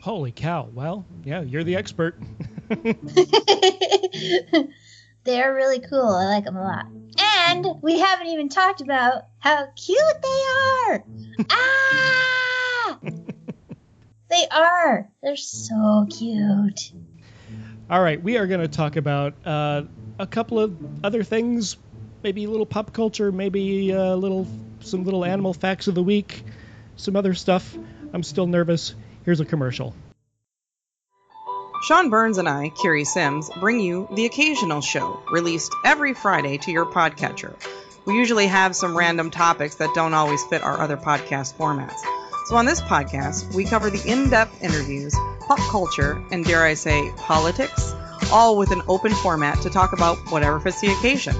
Holy 0.00 0.32
cow. 0.32 0.68
Well, 0.72 1.04
yeah, 1.24 1.42
you're 1.42 1.64
the 1.64 1.76
expert. 1.76 2.18
They're 5.24 5.54
really 5.54 5.80
cool. 5.80 6.08
I 6.08 6.24
like 6.24 6.44
them 6.44 6.56
a 6.56 6.62
lot. 6.62 6.86
And 7.18 7.66
we 7.82 7.98
haven't 7.98 8.28
even 8.28 8.48
talked 8.48 8.80
about 8.80 9.24
how 9.38 9.66
cute 9.76 9.98
they 10.22 10.42
are. 10.88 11.04
ah! 11.50 12.98
they 14.30 14.46
are. 14.50 15.10
They're 15.22 15.36
so 15.36 16.06
cute. 16.08 16.92
All 17.90 18.00
right, 18.00 18.22
we 18.22 18.38
are 18.38 18.46
going 18.46 18.60
to 18.60 18.68
talk 18.68 18.96
about 18.96 19.34
uh, 19.44 19.82
a 20.18 20.26
couple 20.26 20.58
of 20.60 21.04
other 21.04 21.22
things, 21.22 21.76
maybe 22.22 22.44
a 22.44 22.50
little 22.50 22.66
pop 22.66 22.92
culture, 22.92 23.32
maybe 23.32 23.90
a 23.90 24.14
little 24.14 24.46
some 24.80 25.04
little 25.04 25.24
animal 25.24 25.52
facts 25.52 25.88
of 25.88 25.94
the 25.94 26.02
week, 26.02 26.42
some 26.96 27.16
other 27.16 27.34
stuff. 27.34 27.76
I'm 28.12 28.22
still 28.22 28.46
nervous. 28.46 28.94
Here's 29.24 29.40
a 29.40 29.44
commercial. 29.44 29.94
Sean 31.82 32.10
Burns 32.10 32.36
and 32.36 32.48
I, 32.48 32.70
Curie 32.80 33.04
Sims, 33.04 33.50
bring 33.58 33.80
you 33.80 34.06
The 34.12 34.26
Occasional 34.26 34.82
Show, 34.82 35.22
released 35.30 35.74
every 35.84 36.12
Friday 36.12 36.58
to 36.58 36.70
your 36.70 36.84
podcatcher. 36.84 37.54
We 38.06 38.14
usually 38.14 38.46
have 38.48 38.76
some 38.76 38.96
random 38.96 39.30
topics 39.30 39.76
that 39.76 39.94
don't 39.94 40.12
always 40.12 40.44
fit 40.44 40.62
our 40.62 40.78
other 40.78 40.98
podcast 40.98 41.54
formats. 41.54 42.00
So 42.46 42.56
on 42.56 42.66
this 42.66 42.80
podcast, 42.82 43.54
we 43.54 43.64
cover 43.64 43.88
the 43.88 44.02
in-depth 44.06 44.62
interviews, 44.62 45.14
pop 45.40 45.58
culture, 45.70 46.22
and 46.30 46.44
dare 46.44 46.64
I 46.64 46.74
say, 46.74 47.10
politics, 47.16 47.94
all 48.32 48.56
with 48.56 48.70
an 48.70 48.82
open 48.88 49.12
format 49.12 49.60
to 49.62 49.70
talk 49.70 49.92
about 49.92 50.16
whatever 50.30 50.60
fits 50.60 50.80
the 50.80 50.88
occasion. 50.88 51.34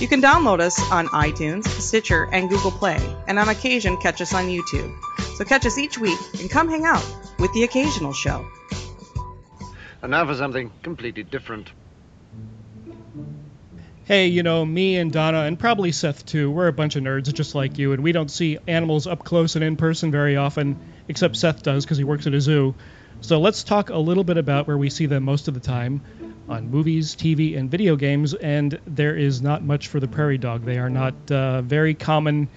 You 0.00 0.08
can 0.08 0.20
download 0.20 0.60
us 0.60 0.80
on 0.90 1.06
iTunes, 1.08 1.66
Stitcher, 1.66 2.28
and 2.32 2.50
Google 2.50 2.70
Play, 2.70 2.98
and 3.26 3.38
on 3.38 3.48
occasion 3.48 3.96
catch 3.96 4.20
us 4.20 4.34
on 4.34 4.46
YouTube. 4.46 4.92
So 5.36 5.44
catch 5.44 5.66
us 5.66 5.78
each 5.78 5.98
week 5.98 6.18
and 6.40 6.50
come 6.50 6.68
hang 6.68 6.84
out 6.84 7.04
with 7.38 7.52
The 7.52 7.62
Occasional 7.64 8.12
Show. 8.12 8.46
And 10.02 10.10
now 10.10 10.26
for 10.26 10.34
something 10.34 10.70
completely 10.82 11.22
different. 11.22 11.70
Hey, 14.04 14.26
you 14.26 14.42
know, 14.42 14.66
me 14.66 14.96
and 14.96 15.10
Donna, 15.10 15.40
and 15.40 15.58
probably 15.58 15.90
Seth 15.90 16.26
too, 16.26 16.50
we're 16.50 16.68
a 16.68 16.72
bunch 16.72 16.96
of 16.96 17.02
nerds 17.02 17.32
just 17.32 17.54
like 17.54 17.78
you, 17.78 17.92
and 17.92 18.02
we 18.02 18.12
don't 18.12 18.30
see 18.30 18.58
animals 18.66 19.06
up 19.06 19.24
close 19.24 19.56
and 19.56 19.64
in 19.64 19.76
person 19.76 20.10
very 20.10 20.36
often, 20.36 20.78
except 21.08 21.36
Seth 21.36 21.62
does 21.62 21.84
because 21.84 21.96
he 21.96 22.04
works 22.04 22.26
at 22.26 22.34
a 22.34 22.40
zoo. 22.40 22.74
So 23.22 23.40
let's 23.40 23.64
talk 23.64 23.88
a 23.88 23.96
little 23.96 24.24
bit 24.24 24.36
about 24.36 24.66
where 24.66 24.76
we 24.76 24.90
see 24.90 25.06
them 25.06 25.22
most 25.22 25.48
of 25.48 25.54
the 25.54 25.60
time 25.60 26.02
on 26.48 26.70
movies, 26.70 27.16
TV, 27.16 27.58
and 27.58 27.70
video 27.70 27.96
games, 27.96 28.34
and 28.34 28.78
there 28.86 29.16
is 29.16 29.40
not 29.40 29.62
much 29.62 29.88
for 29.88 30.00
the 30.00 30.08
prairie 30.08 30.38
dog. 30.38 30.64
They 30.64 30.78
are 30.78 30.90
not 30.90 31.14
uh, 31.30 31.62
very 31.62 31.94
common 31.94 32.48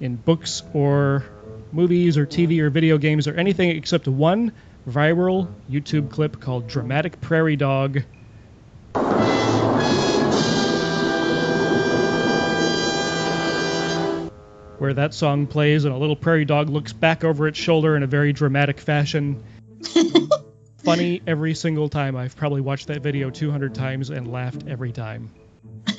in 0.00 0.16
books 0.16 0.62
or 0.72 1.24
movies 1.72 2.16
or 2.16 2.26
TV 2.26 2.60
or 2.60 2.70
video 2.70 2.98
games 2.98 3.28
or 3.28 3.34
anything 3.34 3.70
except 3.70 4.08
one 4.08 4.52
viral 4.88 5.52
YouTube 5.70 6.10
clip 6.10 6.40
called 6.40 6.66
Dramatic 6.66 7.20
Prairie 7.20 7.56
Dog. 7.56 8.02
where 14.78 14.94
that 14.94 15.12
song 15.12 15.46
plays 15.46 15.84
and 15.84 15.92
a 15.92 15.98
little 15.98 16.14
prairie 16.14 16.44
dog 16.44 16.70
looks 16.70 16.92
back 16.92 17.24
over 17.24 17.48
its 17.48 17.58
shoulder 17.58 17.96
in 17.96 18.04
a 18.04 18.06
very 18.06 18.32
dramatic 18.32 18.78
fashion. 18.78 19.42
Funny 20.88 21.22
every 21.26 21.54
single 21.54 21.88
time. 21.88 22.16
I've 22.16 22.36
probably 22.36 22.60
watched 22.60 22.86
that 22.88 23.02
video 23.02 23.30
200 23.30 23.74
times 23.74 24.10
and 24.10 24.30
laughed 24.30 24.64
every 24.66 24.92
time. 24.92 25.30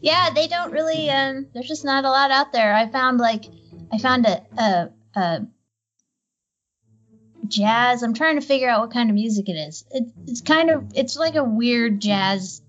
yeah, 0.00 0.30
they 0.30 0.46
don't 0.46 0.72
really. 0.72 1.10
Um, 1.10 1.46
there's 1.52 1.68
just 1.68 1.84
not 1.84 2.04
a 2.04 2.10
lot 2.10 2.30
out 2.30 2.52
there. 2.52 2.74
I 2.74 2.88
found 2.88 3.18
like, 3.18 3.44
I 3.92 3.98
found 3.98 4.26
a 4.26 4.42
a, 4.58 4.90
a 5.14 5.46
jazz. 7.46 8.02
I'm 8.02 8.14
trying 8.14 8.40
to 8.40 8.46
figure 8.46 8.68
out 8.68 8.80
what 8.80 8.92
kind 8.92 9.10
of 9.10 9.14
music 9.14 9.48
it 9.48 9.54
is. 9.54 9.84
It, 9.90 10.04
it's 10.26 10.40
kind 10.40 10.70
of 10.70 10.92
it's 10.94 11.16
like 11.16 11.36
a 11.36 11.44
weird 11.44 12.00
jazz 12.00 12.62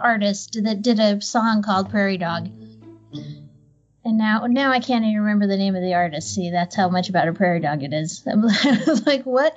artist 0.00 0.58
that 0.62 0.82
did 0.82 0.98
a 1.00 1.20
song 1.20 1.62
called 1.62 1.90
Prairie 1.90 2.18
Dog. 2.18 2.48
And 4.04 4.18
now 4.18 4.46
now 4.46 4.70
I 4.70 4.80
can't 4.80 5.04
even 5.04 5.20
remember 5.20 5.46
the 5.46 5.56
name 5.56 5.74
of 5.74 5.82
the 5.82 5.94
artist. 5.94 6.34
See, 6.34 6.50
that's 6.50 6.76
how 6.76 6.88
much 6.88 7.08
about 7.08 7.28
a 7.28 7.32
prairie 7.32 7.60
dog 7.60 7.82
it 7.82 7.92
is. 7.92 8.22
I 8.26 8.34
was 8.34 9.06
like, 9.06 9.24
what? 9.24 9.56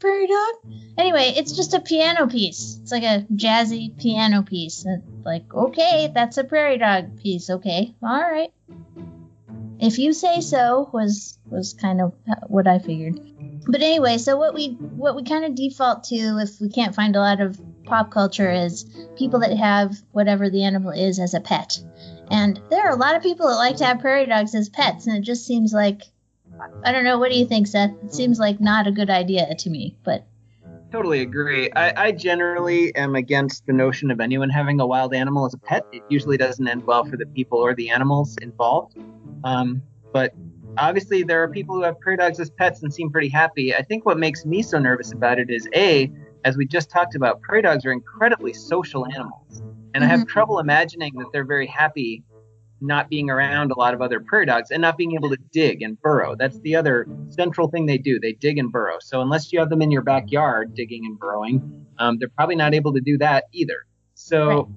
Prairie 0.00 0.26
dog? 0.26 0.72
Anyway, 0.96 1.32
it's 1.36 1.52
just 1.52 1.74
a 1.74 1.80
piano 1.80 2.28
piece. 2.28 2.78
It's 2.82 2.92
like 2.92 3.02
a 3.02 3.26
jazzy 3.32 3.98
piano 3.98 4.42
piece. 4.42 4.84
And 4.84 5.24
like, 5.24 5.52
okay, 5.52 6.10
that's 6.14 6.38
a 6.38 6.44
prairie 6.44 6.78
dog 6.78 7.20
piece. 7.20 7.50
Okay, 7.50 7.94
all 8.02 8.20
right. 8.20 8.52
If 9.80 9.98
you 9.98 10.12
say 10.12 10.40
so, 10.40 10.90
was 10.92 11.38
was 11.46 11.72
kind 11.72 12.00
of 12.00 12.14
what 12.48 12.66
I 12.66 12.78
figured. 12.78 13.20
But 13.66 13.82
anyway, 13.82 14.18
so 14.18 14.36
what 14.36 14.54
we 14.54 14.70
what 14.70 15.16
we 15.16 15.24
kind 15.24 15.44
of 15.44 15.54
default 15.54 16.04
to 16.04 16.38
if 16.38 16.60
we 16.60 16.68
can't 16.68 16.94
find 16.94 17.16
a 17.16 17.20
lot 17.20 17.40
of 17.40 17.60
pop 17.84 18.10
culture 18.10 18.50
is 18.50 18.84
people 19.16 19.40
that 19.40 19.56
have 19.56 19.96
whatever 20.12 20.50
the 20.50 20.64
animal 20.64 20.90
is 20.90 21.18
as 21.18 21.34
a 21.34 21.40
pet. 21.40 21.80
And 22.30 22.60
there 22.70 22.86
are 22.86 22.92
a 22.92 22.96
lot 22.96 23.16
of 23.16 23.22
people 23.22 23.48
that 23.48 23.56
like 23.56 23.76
to 23.76 23.86
have 23.86 24.00
prairie 24.00 24.26
dogs 24.26 24.54
as 24.54 24.68
pets, 24.68 25.06
and 25.06 25.16
it 25.16 25.22
just 25.22 25.46
seems 25.46 25.72
like 25.72 26.02
I 26.84 26.92
don't 26.92 27.04
know. 27.04 27.18
What 27.18 27.30
do 27.30 27.38
you 27.38 27.46
think, 27.46 27.66
Seth? 27.66 27.92
It 28.02 28.12
seems 28.12 28.38
like 28.38 28.60
not 28.60 28.86
a 28.86 28.92
good 28.92 29.10
idea 29.10 29.54
to 29.54 29.70
me, 29.70 29.96
but 30.04 30.26
Totally 30.90 31.20
agree. 31.20 31.70
I, 31.76 31.92
I 31.96 32.12
generally 32.12 32.94
am 32.94 33.14
against 33.14 33.66
the 33.66 33.74
notion 33.74 34.10
of 34.10 34.20
anyone 34.20 34.48
having 34.48 34.80
a 34.80 34.86
wild 34.86 35.12
animal 35.12 35.44
as 35.44 35.52
a 35.52 35.58
pet. 35.58 35.84
It 35.92 36.02
usually 36.08 36.38
doesn't 36.38 36.66
end 36.66 36.82
well 36.86 37.04
for 37.04 37.18
the 37.18 37.26
people 37.26 37.58
or 37.58 37.74
the 37.74 37.90
animals 37.90 38.34
involved. 38.40 38.94
Um, 39.44 39.82
but 40.14 40.32
obviously, 40.78 41.22
there 41.24 41.42
are 41.42 41.48
people 41.48 41.74
who 41.74 41.82
have 41.82 42.00
prairie 42.00 42.16
dogs 42.16 42.40
as 42.40 42.48
pets 42.48 42.82
and 42.82 42.92
seem 42.92 43.10
pretty 43.10 43.28
happy. 43.28 43.74
I 43.74 43.82
think 43.82 44.06
what 44.06 44.18
makes 44.18 44.46
me 44.46 44.62
so 44.62 44.78
nervous 44.78 45.12
about 45.12 45.38
it 45.38 45.50
is 45.50 45.68
A, 45.74 46.10
as 46.44 46.56
we 46.56 46.66
just 46.66 46.90
talked 46.90 47.14
about, 47.14 47.42
prairie 47.42 47.62
dogs 47.62 47.84
are 47.84 47.92
incredibly 47.92 48.54
social 48.54 49.04
animals. 49.06 49.62
And 49.94 50.04
I 50.04 50.06
have 50.06 50.26
trouble 50.26 50.58
imagining 50.58 51.14
that 51.16 51.26
they're 51.32 51.44
very 51.44 51.66
happy 51.66 52.22
not 52.80 53.08
being 53.08 53.28
around 53.28 53.72
a 53.72 53.78
lot 53.78 53.92
of 53.92 54.00
other 54.00 54.20
prairie 54.20 54.46
dogs 54.46 54.70
and 54.70 54.80
not 54.80 54.96
being 54.96 55.14
able 55.14 55.30
to 55.30 55.38
dig 55.50 55.82
and 55.82 56.00
burrow. 56.00 56.36
That's 56.36 56.58
the 56.60 56.76
other 56.76 57.06
central 57.28 57.68
thing 57.68 57.86
they 57.86 57.98
do. 57.98 58.20
They 58.20 58.32
dig 58.32 58.58
and 58.58 58.70
burrow. 58.70 58.98
So 59.00 59.20
unless 59.20 59.52
you 59.52 59.58
have 59.58 59.68
them 59.68 59.82
in 59.82 59.90
your 59.90 60.02
backyard 60.02 60.74
digging 60.74 61.04
and 61.04 61.18
burrowing, 61.18 61.86
um, 61.98 62.18
they're 62.18 62.28
probably 62.28 62.54
not 62.54 62.74
able 62.74 62.92
to 62.92 63.00
do 63.00 63.18
that 63.18 63.44
either. 63.52 63.84
So 64.14 64.70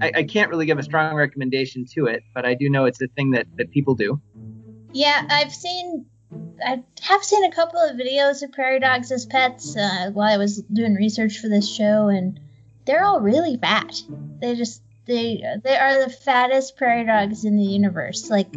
I, 0.00 0.12
I 0.16 0.22
can't 0.22 0.50
really 0.50 0.66
give 0.66 0.78
a 0.78 0.82
strong 0.82 1.14
recommendation 1.14 1.84
to 1.94 2.06
it, 2.06 2.22
but 2.34 2.44
I 2.44 2.54
do 2.54 2.70
know 2.70 2.84
it's 2.84 3.02
a 3.02 3.08
thing 3.08 3.32
that, 3.32 3.46
that 3.56 3.70
people 3.70 3.94
do. 3.94 4.20
yeah, 4.92 5.26
I've 5.28 5.52
seen 5.52 6.06
I 6.64 6.82
have 7.02 7.24
seen 7.24 7.44
a 7.44 7.50
couple 7.50 7.80
of 7.80 7.96
videos 7.96 8.42
of 8.42 8.52
prairie 8.52 8.80
dogs 8.80 9.10
as 9.12 9.24
pets 9.24 9.76
uh, 9.76 10.10
while 10.12 10.32
I 10.32 10.36
was 10.36 10.62
doing 10.62 10.94
research 10.94 11.38
for 11.38 11.48
this 11.48 11.68
show, 11.68 12.08
and 12.08 12.38
they're 12.88 13.04
all 13.04 13.20
really 13.20 13.58
fat. 13.58 14.02
They 14.40 14.56
just 14.56 14.82
they 15.06 15.44
they 15.62 15.76
are 15.76 16.02
the 16.04 16.10
fattest 16.10 16.76
prairie 16.76 17.04
dogs 17.04 17.44
in 17.44 17.56
the 17.56 17.62
universe. 17.62 18.30
Like 18.30 18.48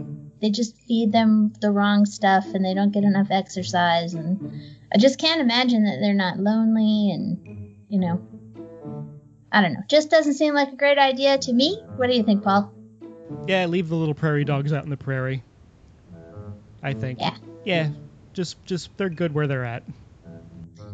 they 0.41 0.50
just 0.50 0.76
feed 0.88 1.12
them 1.12 1.54
the 1.60 1.70
wrong 1.70 2.06
stuff, 2.06 2.46
and 2.54 2.63
they 2.63 2.74
don't 2.74 2.94
get 2.94 3.04
enough 3.04 3.28
exercise. 3.30 4.13
And 4.13 4.63
I 4.91 4.98
just 4.98 5.20
can't 5.20 5.41
imagine 5.41 5.84
that 5.84 6.00
they're 6.00 6.13
not 6.13 6.39
lonely, 6.39 7.12
and 7.12 7.76
you 7.89 8.00
know, 8.00 8.22
I 9.52 9.62
don't 9.62 9.74
know. 9.74 9.84
Just 9.89 10.10
doesn't 10.10 10.36
seem 10.36 10.54
like 10.54 10.72
a 10.72 10.78
great 10.78 10.98
idea 10.98 11.38
to 11.38 11.54
me. 11.54 11.84
What 11.98 12.08
do 12.08 12.15
you 12.15 12.24
think, 12.24 12.41
Paul? 12.41 12.74
Yeah, 13.48 13.65
leave 13.65 13.89
the 13.89 13.96
little 13.96 14.15
prairie 14.15 14.46
dogs 14.46 14.72
out 14.72 14.86
in 14.86 14.89
the 14.89 14.98
prairie. 14.98 15.44
I 16.82 16.94
think. 16.94 17.20
Yeah. 17.20 17.36
Yeah, 17.65 17.89
just 18.32 18.63
just 18.65 18.96
they're 18.98 19.10
good 19.10 19.34
where 19.34 19.48
they're 19.48 19.65
at. 19.65 19.84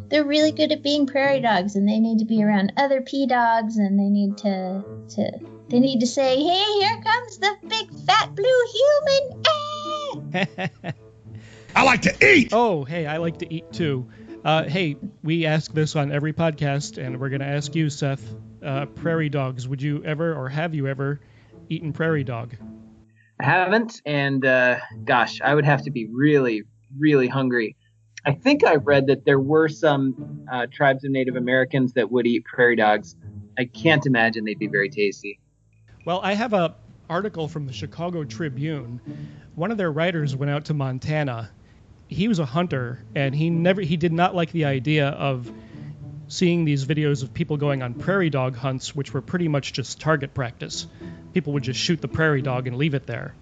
They're 0.10 0.24
really 0.24 0.52
good 0.52 0.72
at 0.72 0.84
being 0.84 1.06
prairie 1.06 1.42
dogs 1.42 1.76
and 1.76 1.88
they 1.88 2.00
need 2.00 2.20
to 2.20 2.26
be 2.26 2.44
around 2.44 2.74
other 2.78 3.02
pea 3.02 3.28
dogs 3.28 3.78
and 3.78 4.00
they 4.00 4.10
need 4.10 4.38
to 4.38 4.84
to 5.10 5.32
they 5.70 5.80
need 5.80 6.00
to 6.00 6.08
say 6.08 6.38
hey 6.38 6.80
here 6.80 7.02
comes 7.02 7.38
the 7.38 7.56
big 7.68 7.90
fat 8.06 8.36
blue 8.36 8.64
human 8.74 9.44
ah! 9.48 10.94
I 11.78 11.84
like 11.84 12.02
to 12.02 12.28
eat. 12.28 12.50
Oh, 12.54 12.86
hey, 12.86 13.06
I 13.06 13.18
like 13.18 13.38
to 13.38 13.54
eat 13.54 13.72
too. 13.72 14.08
Uh, 14.44 14.64
hey, 14.64 14.98
we 15.24 15.46
ask 15.46 15.72
this 15.72 15.96
on 15.96 16.12
every 16.12 16.34
podcast, 16.34 16.98
and 16.98 17.20
we're 17.20 17.30
gonna 17.30 17.46
ask 17.46 17.76
you, 17.76 17.92
Seth. 17.92 18.34
Uh, 18.64 18.88
prairie 18.88 19.30
dogs. 19.30 19.68
Would 19.68 19.84
you 19.84 20.04
ever, 20.04 20.34
or 20.34 20.50
have 20.50 20.74
you 20.74 20.88
ever, 20.88 21.22
eaten 21.70 21.94
prairie 21.94 22.24
dog? 22.24 22.56
I 23.40 23.46
haven't, 23.46 24.02
and 24.08 24.44
uh, 24.44 24.80
gosh, 25.04 25.40
I 25.40 25.54
would 25.54 25.66
have 25.66 25.84
to 25.84 25.92
be 25.92 26.08
really, 26.12 26.64
really 26.98 27.28
hungry. 27.28 27.77
I 28.28 28.34
think 28.34 28.66
I 28.66 28.76
read 28.76 29.08
that 29.08 29.24
there 29.24 29.40
were 29.40 29.70
some 29.70 30.46
uh, 30.52 30.68
tribes 30.70 31.06
of 31.06 31.12
Native 31.12 31.38
Americans 31.38 31.94
that 31.94 32.12
would 32.12 32.28
eat 32.28 32.44
prairie 32.44 32.76
dogs. 32.76 33.16
I 33.58 33.64
can't 33.64 34.06
imagine 34.06 34.44
they'd 34.44 34.60
be 34.60 34.68
very 34.68 34.90
tasty. 34.90 35.40
Well, 36.04 36.20
I 36.22 36.34
have 36.34 36.52
a 36.52 36.76
article 37.10 37.48
from 37.48 37.68
the 37.68 37.72
Chicago 37.72 38.26
Tribune. 38.26 39.00
One 39.56 39.72
of 39.72 39.78
their 39.78 39.90
writers 39.90 40.36
went 40.36 40.52
out 40.52 40.66
to 40.66 40.74
Montana. 40.74 41.50
He 42.10 42.28
was 42.28 42.40
a 42.40 42.46
hunter, 42.46 43.02
and 43.16 43.34
he 43.34 43.50
never 43.50 43.80
he 43.80 43.96
did 43.96 44.12
not 44.12 44.36
like 44.36 44.52
the 44.52 44.66
idea 44.66 45.08
of 45.08 45.50
seeing 46.28 46.66
these 46.66 46.86
videos 46.86 47.24
of 47.24 47.34
people 47.34 47.56
going 47.56 47.82
on 47.82 47.94
prairie 47.94 48.30
dog 48.30 48.58
hunts, 48.58 48.94
which 48.94 49.14
were 49.14 49.22
pretty 49.22 49.48
much 49.48 49.72
just 49.72 50.02
target 50.02 50.34
practice. 50.34 50.86
People 51.34 51.54
would 51.54 51.64
just 51.64 51.80
shoot 51.80 52.02
the 52.02 52.10
prairie 52.10 52.42
dog 52.42 52.68
and 52.68 52.76
leave 52.76 52.94
it 52.94 53.08
there. 53.08 53.36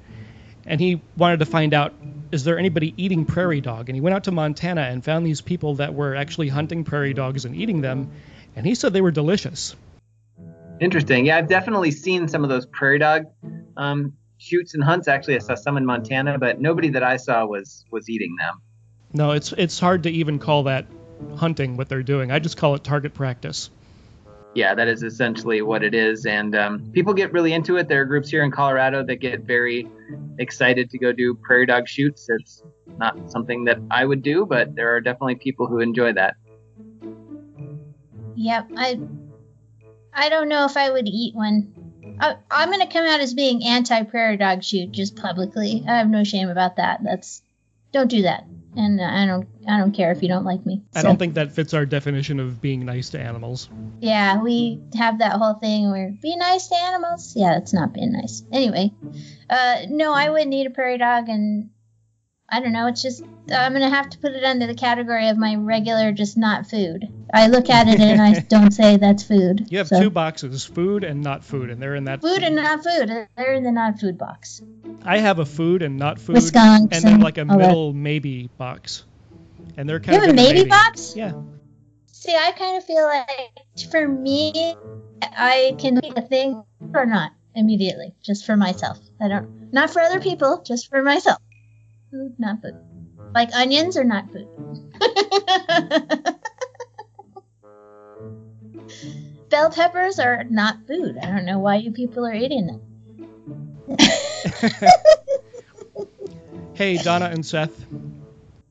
And 0.68 0.80
he 0.80 1.02
wanted 1.18 1.40
to 1.40 1.48
find 1.48 1.74
out 1.74 1.96
is 2.32 2.44
there 2.44 2.58
anybody 2.58 2.94
eating 2.98 3.26
prairie 3.26 3.62
dog? 3.62 3.90
And 3.90 3.96
he 3.96 4.02
went 4.02 4.16
out 4.16 4.26
to 4.26 4.32
Montana 4.32 4.82
and 4.82 5.04
found 5.04 5.26
these 5.26 5.42
people 5.42 5.76
that 5.76 5.94
were 5.94 6.16
actually 6.16 6.50
hunting 6.50 6.84
prairie 6.84 7.14
dogs 7.14 7.46
and 7.46 7.56
eating 7.56 7.82
them, 7.82 8.12
and 8.56 8.66
he 8.66 8.76
said 8.76 8.94
they 8.94 9.02
were 9.02 9.12
delicious. 9.12 9.76
Interesting. 10.80 11.26
Yeah, 11.26 11.38
I've 11.38 11.48
definitely 11.48 11.92
seen 11.92 12.28
some 12.28 12.44
of 12.44 12.50
those 12.50 12.66
prairie 12.66 13.00
dog 13.00 13.26
um, 13.78 14.14
shoots 14.38 14.74
and 14.74 14.84
hunts. 14.84 15.08
Actually, 15.08 15.36
I 15.36 15.40
saw 15.40 15.56
some 15.56 15.78
in 15.78 15.86
Montana, 15.86 16.38
but 16.38 16.60
nobody 16.60 16.90
that 16.90 17.04
I 17.04 17.18
saw 17.18 17.46
was 17.46 17.86
was 17.92 18.10
eating 18.10 18.36
them. 18.38 18.62
No, 19.14 19.32
it's 19.32 19.54
it's 19.54 19.80
hard 19.80 20.04
to 20.04 20.10
even 20.10 20.40
call 20.40 20.64
that 20.64 20.88
hunting 21.38 21.78
what 21.78 21.88
they're 21.88 22.04
doing. 22.04 22.32
I 22.32 22.40
just 22.40 22.58
call 22.58 22.76
it 22.76 22.84
target 22.84 23.14
practice. 23.14 23.70
Yeah, 24.56 24.74
that 24.74 24.88
is 24.88 25.04
essentially 25.04 25.62
what 25.62 25.84
it 25.84 25.94
is, 25.94 26.26
and 26.26 26.56
um, 26.56 26.92
people 26.94 27.14
get 27.14 27.34
really 27.34 27.54
into 27.54 27.76
it. 27.76 27.90
There 27.90 28.02
are 28.02 28.06
groups 28.06 28.30
here 28.30 28.44
in 28.44 28.52
Colorado 28.52 29.04
that 29.04 29.18
get 29.18 29.42
very 29.42 29.88
excited 30.40 30.90
to 30.90 30.98
go 30.98 31.12
do 31.12 31.36
prairie 31.44 31.66
dog 31.66 31.88
shoots. 31.88 32.26
It's 32.30 32.64
not 32.98 33.16
something 33.30 33.66
that 33.66 33.80
I 33.92 34.06
would 34.06 34.24
do, 34.24 34.46
but 34.46 34.74
there 34.76 34.96
are 34.96 35.02
definitely 35.02 35.36
people 35.36 35.68
who 35.68 35.80
enjoy 35.80 36.14
that. 36.14 36.36
yep 38.36 38.68
i 38.76 39.00
i 40.14 40.30
don't 40.30 40.50
know 40.50 40.66
if 40.66 40.78
i 40.78 40.92
would 40.92 41.08
eat 41.08 41.34
one 41.34 41.74
I, 42.20 42.36
i'm 42.52 42.70
going 42.70 42.86
to 42.86 42.92
come 42.92 43.06
out 43.06 43.22
as 43.22 43.34
being 43.34 43.64
anti 43.64 44.04
prairie 44.04 44.38
dog 44.38 44.64
shoot 44.64 44.92
just 44.92 45.16
publicly 45.16 45.84
i 45.88 45.98
have 45.98 46.10
no 46.10 46.24
shame 46.24 46.50
about 46.50 46.76
that 46.76 47.00
that's 47.04 47.42
don't 47.92 48.10
do 48.10 48.24
that 48.24 48.46
and 48.76 49.02
i 49.02 49.26
don't 49.26 49.48
i 49.68 49.78
don't 49.78 49.94
care 49.94 50.12
if 50.12 50.22
you 50.22 50.28
don't 50.28 50.46
like 50.46 50.66
me 50.66 50.82
I 50.96 51.02
don't 51.02 51.18
think 51.18 51.34
that 51.36 51.52
fits 51.52 51.74
our 51.74 51.86
definition 51.86 52.40
of 52.40 52.62
being 52.62 52.86
nice 52.86 53.10
to 53.10 53.20
animals. 53.20 53.70
Yeah, 54.00 54.42
we 54.42 54.82
have 54.96 55.20
that 55.20 55.34
whole 55.34 55.56
thing 55.56 55.92
where 55.92 56.14
be 56.22 56.36
nice 56.36 56.68
to 56.68 56.76
animals. 56.76 57.34
Yeah, 57.36 57.58
it's 57.58 57.74
not 57.74 57.94
being 57.94 58.14
nice. 58.14 58.44
Anyway, 58.52 58.92
uh, 59.50 59.82
no, 59.90 60.14
I 60.14 60.30
wouldn't 60.30 60.54
eat 60.54 60.68
a 60.68 60.70
prairie 60.70 60.98
dog, 60.98 61.28
and 61.28 61.70
I 62.48 62.60
don't 62.60 62.74
know. 62.74 62.88
It's 62.88 63.02
just 63.02 63.24
I'm 63.52 63.74
gonna 63.74 63.90
have 63.90 64.10
to 64.12 64.18
put 64.20 64.34
it 64.34 64.44
under 64.44 64.68
the 64.68 64.76
category 64.76 65.30
of 65.30 65.38
my 65.38 65.56
regular, 65.56 66.12
just 66.12 66.38
not 66.38 66.70
food. 66.70 67.08
I 67.34 67.48
look 67.48 67.70
at 67.70 67.88
it 67.88 68.00
and 68.00 68.22
I 68.22 68.40
don't 68.50 68.72
say 68.72 68.98
that's 68.98 69.24
food. 69.24 69.68
You 69.70 69.80
have 69.80 69.88
So, 69.88 70.00
two 70.02 70.10
boxes, 70.10 70.64
food 70.64 71.04
and 71.04 71.22
not 71.22 71.44
food, 71.44 71.70
and 71.70 71.82
they're 71.82 71.96
in 71.96 72.06
that. 72.06 72.22
food 72.22 72.44
and 72.44 72.56
not 72.56 72.84
food. 72.84 73.10
They're 73.36 73.54
in 73.54 73.64
the 73.64 73.72
not 73.72 74.00
food 74.00 74.18
box. 74.18 74.62
I 75.04 75.18
have 75.18 75.40
a 75.40 75.46
food 75.46 75.82
and 75.82 75.98
not 75.98 76.20
food, 76.20 76.36
Wisconsin, 76.36 76.90
and 76.92 77.04
then 77.04 77.20
like 77.20 77.38
a 77.38 77.46
that. 77.46 77.58
middle 77.58 77.94
maybe 77.94 78.50
box, 78.58 79.06
and 79.78 79.90
they're 79.90 80.00
kind 80.00 80.16
You 80.16 80.22
kind 80.22 80.30
have 80.32 80.38
a 80.38 80.42
of 80.42 80.48
in 80.48 80.54
the 80.56 80.60
maybe 80.64 80.70
box? 80.70 81.16
Yeah. 81.16 81.34
See, 82.12 82.36
I 82.36 82.52
kind 82.52 82.78
of 82.78 82.84
feel 82.86 83.04
like 83.06 83.90
for 83.92 84.08
me, 84.08 84.76
I 85.22 85.76
can 85.80 86.04
eat 86.04 86.14
a 86.18 86.22
thing 86.22 86.64
or 86.94 87.06
not 87.06 87.32
immediately, 87.56 88.16
just 88.24 88.46
for 88.46 88.56
myself. 88.58 89.00
I 89.22 89.28
don't, 89.28 89.72
not 89.74 89.90
for 89.92 90.02
other 90.02 90.20
people, 90.20 90.64
just 90.66 90.90
for 90.90 91.02
myself. 91.04 91.40
Food, 92.16 92.40
not 92.40 92.62
food. 92.62 92.80
Like 93.34 93.54
onions 93.54 93.98
are 93.98 94.06
not 94.06 94.32
food. 94.32 94.48
Bell 99.50 99.70
peppers 99.70 100.18
are 100.18 100.46
not 100.50 100.78
food. 100.88 101.18
I 101.22 101.26
don't 101.26 101.44
know 101.44 101.60
why 101.60 101.76
you 101.76 101.92
people 101.92 102.26
are 102.26 102.34
eating 102.34 102.68
them. 102.68 103.98
Hey, 106.76 106.96
Donna 106.96 107.26
and 107.26 107.46
Seth, 107.46 107.86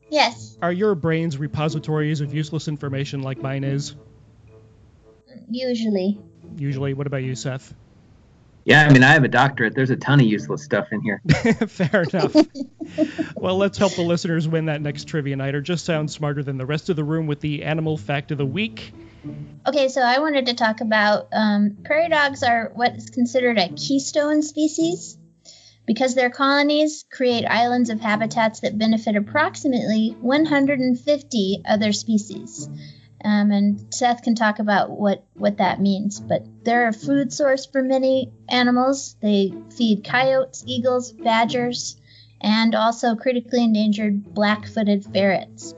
Yes, 0.09 0.57
are 0.63 0.73
your 0.73 0.95
brains 0.95 1.37
repositories 1.37 2.23
of 2.23 2.33
useless 2.33 2.67
information 2.67 3.23
like 3.23 3.43
mine 3.43 3.63
is? 3.63 3.95
usually. 5.51 6.19
Usually. 6.57 6.95
What 6.95 7.07
about 7.07 7.23
you, 7.23 7.35
Seth? 7.35 7.75
Yeah, 8.65 8.87
I 8.89 8.93
mean, 8.93 9.03
I 9.03 9.13
have 9.13 9.25
a 9.25 9.29
doctorate. 9.29 9.75
There's 9.75 9.91
a 9.91 9.97
ton 9.97 10.21
of 10.21 10.27
useless 10.27 10.65
stuff 10.65 10.89
in 10.91 11.03
here. 11.03 11.21
Fair 11.69 12.03
enough. 12.03 12.35
well, 13.37 13.59
let's 13.59 13.77
help 13.77 13.95
the 13.95 14.03
listeners 14.03 14.49
win 14.49 14.67
that 14.67 14.81
next 14.81 15.07
trivia 15.07 15.37
night, 15.37 15.55
or 15.55 15.61
just 15.61 15.85
sound 15.85 16.11
smarter 16.11 16.43
than 16.43 16.57
the 16.57 16.65
rest 16.65 16.89
of 16.89 16.97
the 16.97 17.05
room 17.05 17.27
with 17.27 17.41
the 17.41 17.63
animal 17.63 17.99
fact 17.99 18.31
of 18.31 18.39
the 18.39 18.47
week. 18.47 18.93
Okay, 19.67 19.89
so 19.89 20.01
I 20.01 20.19
wanted 20.19 20.47
to 20.47 20.55
talk 20.55 20.81
about 20.81 21.29
um, 21.33 21.77
prairie 21.85 22.09
dogs 22.09 22.43
are 22.43 22.71
what 22.75 22.97
is 22.97 23.11
considered 23.11 23.59
a 23.59 23.69
keystone 23.69 24.43
species 24.43 25.19
because 25.87 26.15
their 26.15 26.31
colonies 26.31 27.05
create 27.11 27.45
islands 27.45 27.91
of 27.91 28.01
habitats 28.01 28.61
that 28.61 28.79
benefit 28.79 29.17
approximately 29.17 30.17
150 30.21 31.63
other 31.67 31.93
species. 31.93 32.69
Um, 33.25 33.51
and 33.51 33.95
Seth 33.95 34.23
can 34.23 34.35
talk 34.35 34.59
about 34.59 34.91
what, 34.91 35.25
what 35.35 35.57
that 35.57 35.81
means. 35.81 36.21
But 36.21 36.45
they're 36.63 36.89
a 36.89 36.93
food 36.93 37.33
source 37.33 37.65
for 37.65 37.83
many 37.83 38.31
animals. 38.49 39.17
They 39.21 39.55
feed 39.77 40.05
coyotes, 40.05 40.63
eagles, 40.67 41.11
badgers, 41.13 41.97
and 42.41 42.75
also 42.75 43.17
critically 43.17 43.65
endangered 43.65 44.35
black 44.35 44.67
footed 44.67 45.05
ferrets. 45.05 45.75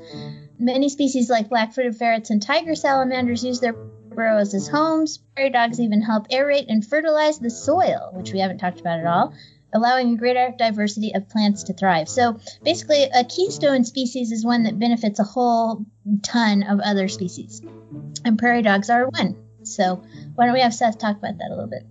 Many 0.59 0.89
species 0.89 1.31
like 1.31 1.49
black 1.49 1.73
footed 1.73 1.97
ferrets 1.97 2.31
and 2.31 2.43
tiger 2.43 2.75
salamanders 2.75 3.45
use 3.45 3.61
their 3.61 3.75
burrows 4.17 4.55
as 4.55 4.67
homes. 4.67 5.19
Prairie 5.35 5.51
dogs 5.51 5.79
even 5.79 6.03
help 6.03 6.29
aerate 6.31 6.67
and 6.69 6.85
fertilize 6.85 7.39
the 7.39 7.51
soil, 7.51 8.11
which 8.15 8.33
we 8.33 8.41
haven't 8.41 8.59
talked 8.59 8.81
about 8.81 8.99
at 8.99 9.07
all, 9.07 9.35
allowing 9.77 10.15
a 10.15 10.17
greater 10.17 10.55
diversity 10.57 11.13
of 11.15 11.29
plants 11.29 11.65
to 11.65 11.75
thrive. 11.75 12.09
So 12.09 12.41
basically, 12.65 13.05
a 13.05 13.25
keystone 13.25 13.85
species 13.85 14.33
is 14.33 14.45
one 14.45 14.63
that 14.65 14.79
benefits 14.79 15.21
a 15.21 15.25
whole 15.25 15.85
ton 16.23 16.63
of 16.63 16.81
other 16.81 17.09
species. 17.09 17.61
And 18.25 18.39
prairie 18.39 18.63
dogs 18.63 18.89
are 18.89 19.07
one. 19.07 19.37
So 19.65 20.03
why 20.35 20.47
don't 20.47 20.55
we 20.55 20.61
have 20.61 20.75
Seth 20.75 20.99
talk 20.99 21.19
about 21.19 21.37
that 21.39 21.49
a 21.51 21.55
little 21.55 21.69
bit? 21.69 21.85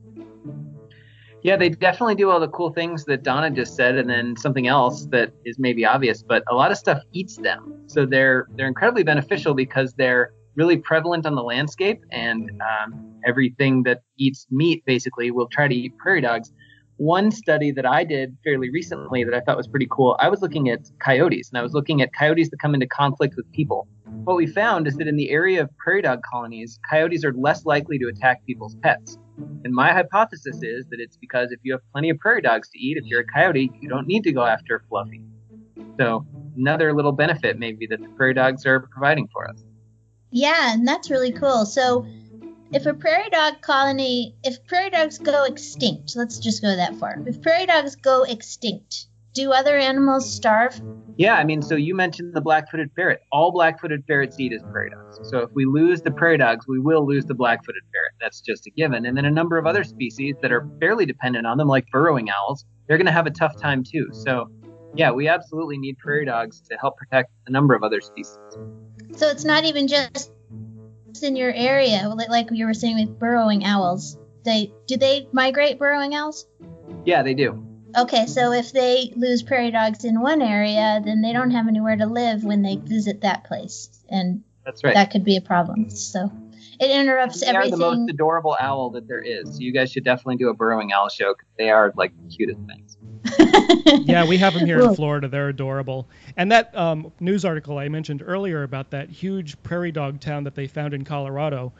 Yeah, 1.43 1.57
they 1.57 1.69
definitely 1.69 2.15
do 2.15 2.31
all 2.31 2.39
the 2.39 2.47
cool 2.47 2.71
things 2.71 3.05
that 3.05 3.21
Donna 3.21 3.51
just 3.51 3.75
said, 3.75 3.97
and 3.97 4.09
then 4.09 4.35
something 4.35 4.65
else 4.65 5.05
that 5.11 5.31
is 5.45 5.59
maybe 5.59 5.85
obvious, 5.85 6.23
but 6.23 6.43
a 6.49 6.55
lot 6.55 6.71
of 6.71 6.77
stuff 6.77 7.03
eats 7.13 7.37
them. 7.37 7.83
So 7.85 8.07
they're 8.07 8.47
they're 8.55 8.67
incredibly 8.67 9.03
beneficial 9.03 9.53
because 9.53 9.93
they're 9.93 10.31
really 10.55 10.77
prevalent 10.77 11.27
on 11.27 11.35
the 11.35 11.43
landscape, 11.43 12.03
and 12.09 12.49
um, 12.61 13.19
everything 13.27 13.83
that 13.83 14.01
eats 14.17 14.47
meat 14.49 14.83
basically 14.87 15.29
will 15.29 15.47
try 15.47 15.67
to 15.67 15.75
eat 15.75 15.95
prairie 15.99 16.21
dogs 16.21 16.51
one 16.97 17.31
study 17.31 17.71
that 17.71 17.85
I 17.85 18.03
did 18.03 18.37
fairly 18.43 18.69
recently 18.69 19.23
that 19.23 19.33
I 19.33 19.41
thought 19.41 19.57
was 19.57 19.67
pretty 19.67 19.87
cool, 19.91 20.15
I 20.19 20.29
was 20.29 20.41
looking 20.41 20.69
at 20.69 20.79
coyotes 20.99 21.49
and 21.49 21.57
I 21.57 21.61
was 21.61 21.73
looking 21.73 22.01
at 22.01 22.13
coyotes 22.13 22.49
that 22.49 22.59
come 22.59 22.73
into 22.73 22.87
conflict 22.87 23.35
with 23.35 23.51
people. 23.51 23.87
What 24.23 24.37
we 24.37 24.47
found 24.47 24.87
is 24.87 24.95
that 24.97 25.07
in 25.07 25.17
the 25.17 25.29
area 25.29 25.61
of 25.61 25.69
prairie 25.77 26.01
dog 26.01 26.21
colonies, 26.23 26.79
coyotes 26.89 27.25
are 27.25 27.33
less 27.33 27.65
likely 27.65 27.99
to 27.99 28.07
attack 28.07 28.45
people's 28.45 28.75
pets. 28.75 29.17
And 29.65 29.73
my 29.73 29.91
hypothesis 29.91 30.59
is 30.61 30.85
that 30.89 30.99
it's 30.99 31.17
because 31.17 31.51
if 31.51 31.59
you 31.63 31.73
have 31.73 31.81
plenty 31.91 32.09
of 32.09 32.19
prairie 32.19 32.41
dogs 32.41 32.69
to 32.69 32.79
eat, 32.79 32.97
if 32.97 33.05
you're 33.05 33.21
a 33.21 33.25
coyote, 33.25 33.71
you 33.81 33.89
don't 33.89 34.07
need 34.07 34.23
to 34.23 34.31
go 34.31 34.45
after 34.45 34.83
Fluffy. 34.87 35.21
So, 35.99 36.25
another 36.57 36.93
little 36.93 37.11
benefit 37.11 37.59
maybe 37.59 37.87
that 37.87 38.01
the 38.01 38.07
prairie 38.09 38.33
dogs 38.33 38.65
are 38.65 38.79
providing 38.79 39.27
for 39.33 39.49
us. 39.49 39.63
Yeah, 40.31 40.73
and 40.73 40.87
that's 40.87 41.09
really 41.09 41.31
cool. 41.31 41.65
So, 41.65 42.05
if 42.71 42.85
a 42.85 42.93
prairie 42.93 43.29
dog 43.29 43.61
colony, 43.61 44.35
if 44.43 44.65
prairie 44.65 44.89
dogs 44.89 45.17
go 45.17 45.43
extinct, 45.43 46.15
let's 46.15 46.39
just 46.39 46.61
go 46.61 46.75
that 46.75 46.95
far. 46.95 47.21
If 47.25 47.41
prairie 47.41 47.65
dogs 47.65 47.95
go 47.95 48.23
extinct, 48.23 49.07
do 49.33 49.51
other 49.51 49.77
animals 49.77 50.33
starve? 50.33 50.81
Yeah, 51.17 51.35
I 51.35 51.43
mean, 51.43 51.61
so 51.61 51.75
you 51.75 51.95
mentioned 51.95 52.33
the 52.33 52.41
black-footed 52.41 52.91
ferret. 52.95 53.21
All 53.31 53.51
black-footed 53.51 54.03
ferrets 54.05 54.39
eat 54.39 54.51
is 54.51 54.61
prairie 54.63 54.89
dogs. 54.89 55.19
So 55.29 55.39
if 55.39 55.49
we 55.53 55.65
lose 55.65 56.01
the 56.01 56.11
prairie 56.11 56.37
dogs, 56.37 56.67
we 56.67 56.79
will 56.79 57.05
lose 57.05 57.25
the 57.25 57.33
black-footed 57.33 57.83
ferret. 57.93 58.11
That's 58.19 58.41
just 58.41 58.65
a 58.67 58.71
given. 58.71 59.05
And 59.05 59.17
then 59.17 59.25
a 59.25 59.31
number 59.31 59.57
of 59.57 59.65
other 59.65 59.83
species 59.83 60.35
that 60.41 60.51
are 60.51 60.67
fairly 60.79 61.05
dependent 61.05 61.45
on 61.45 61.57
them, 61.57 61.67
like 61.67 61.85
burrowing 61.91 62.29
owls, 62.29 62.65
they're 62.87 62.97
going 62.97 63.05
to 63.05 63.13
have 63.13 63.27
a 63.27 63.31
tough 63.31 63.59
time 63.59 63.83
too. 63.83 64.09
So 64.11 64.49
yeah, 64.95 65.11
we 65.11 65.27
absolutely 65.27 65.77
need 65.77 65.97
prairie 65.97 66.25
dogs 66.25 66.61
to 66.69 66.77
help 66.77 66.97
protect 66.97 67.31
a 67.47 67.51
number 67.51 67.75
of 67.75 67.83
other 67.83 68.01
species. 68.01 68.37
So 69.15 69.29
it's 69.29 69.45
not 69.45 69.65
even 69.65 69.87
just 69.87 70.31
in 71.23 71.35
your 71.35 71.53
area, 71.53 72.07
like 72.29 72.49
you 72.51 72.65
were 72.65 72.73
saying 72.73 72.99
with 72.99 73.19
burrowing 73.19 73.65
owls, 73.65 74.17
they 74.43 74.73
do 74.87 74.97
they 74.97 75.27
migrate 75.31 75.79
burrowing 75.79 76.15
owls? 76.15 76.47
Yeah, 77.05 77.23
they 77.23 77.33
do. 77.33 77.65
Okay, 77.97 78.25
so 78.25 78.51
if 78.51 78.73
they 78.73 79.13
lose 79.15 79.41
prairie 79.41 79.71
dogs 79.71 80.03
in 80.03 80.19
one 80.19 80.41
area, 80.41 81.01
then 81.03 81.21
they 81.21 81.31
don't 81.31 81.51
have 81.51 81.67
anywhere 81.67 81.95
to 81.95 82.05
live 82.05 82.43
when 82.43 82.61
they 82.61 82.75
visit 82.75 83.21
that 83.21 83.45
place, 83.45 83.89
and 84.09 84.43
that's 84.65 84.83
right. 84.83 84.93
That 84.93 85.11
could 85.11 85.23
be 85.23 85.37
a 85.37 85.41
problem. 85.41 85.89
So 85.89 86.29
it 86.79 86.91
interrupts 86.91 87.39
they 87.39 87.47
everything. 87.47 87.79
They 87.79 87.85
are 87.85 87.89
the 87.89 87.97
most 87.97 88.09
adorable 88.09 88.57
owl 88.59 88.89
that 88.91 89.07
there 89.07 89.21
is. 89.21 89.55
So 89.55 89.59
you 89.59 89.71
guys 89.71 89.91
should 89.91 90.03
definitely 90.03 90.37
do 90.37 90.49
a 90.49 90.53
burrowing 90.53 90.91
owl 90.91 91.09
show 91.09 91.33
because 91.33 91.47
they 91.57 91.69
are 91.69 91.93
like 91.95 92.13
the 92.17 92.35
cutest 92.35 92.59
things. 92.67 92.94
yeah, 94.05 94.25
we 94.25 94.37
have 94.37 94.53
them 94.53 94.65
here 94.65 94.79
in 94.79 94.95
Florida. 94.95 95.27
They're 95.27 95.49
adorable. 95.49 96.07
And 96.37 96.51
that 96.51 96.75
um, 96.75 97.11
news 97.19 97.45
article 97.45 97.77
I 97.77 97.89
mentioned 97.89 98.23
earlier 98.25 98.63
about 98.63 98.91
that 98.91 99.09
huge 99.09 99.61
prairie 99.63 99.91
dog 99.91 100.19
town 100.19 100.43
that 100.45 100.55
they 100.55 100.67
found 100.67 100.93
in 100.93 101.03
Colorado, 101.03 101.73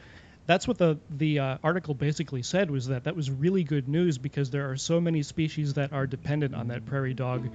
that's 0.48 0.68
what 0.68 0.78
the 0.78 1.00
the 1.10 1.40
uh, 1.40 1.58
article 1.64 1.94
basically 1.94 2.44
said 2.44 2.70
was 2.70 2.88
that 2.88 3.06
that 3.06 3.16
was 3.16 3.32
really 3.32 3.64
good 3.64 3.88
news 3.88 4.18
because 4.18 4.52
there 4.52 4.70
are 4.70 4.78
so 4.78 5.02
many 5.02 5.24
species 5.24 5.74
that 5.74 5.92
are 5.92 6.06
dependent 6.06 6.54
on 6.54 6.68
that 6.68 6.86
prairie 6.86 7.16
dog 7.16 7.50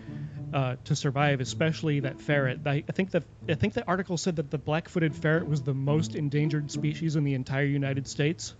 uh, 0.53 0.76
to 0.85 0.96
survive, 0.96 1.40
especially 1.40 2.00
that 2.00 2.20
ferret. 2.20 2.61
I, 2.66 2.83
I 2.88 2.92
think 2.92 3.12
that 3.12 3.22
I 3.48 3.55
think 3.55 3.74
the 3.74 3.87
article 3.87 4.16
said 4.16 4.37
that 4.37 4.50
the 4.50 4.59
black-footed 4.59 5.14
ferret 5.14 5.46
was 5.46 5.62
the 5.62 5.74
most 5.74 6.16
endangered 6.16 6.70
species 6.70 7.16
in 7.16 7.24
the 7.24 7.35
entire 7.35 7.64
United 7.64 8.09
States. 8.09 8.55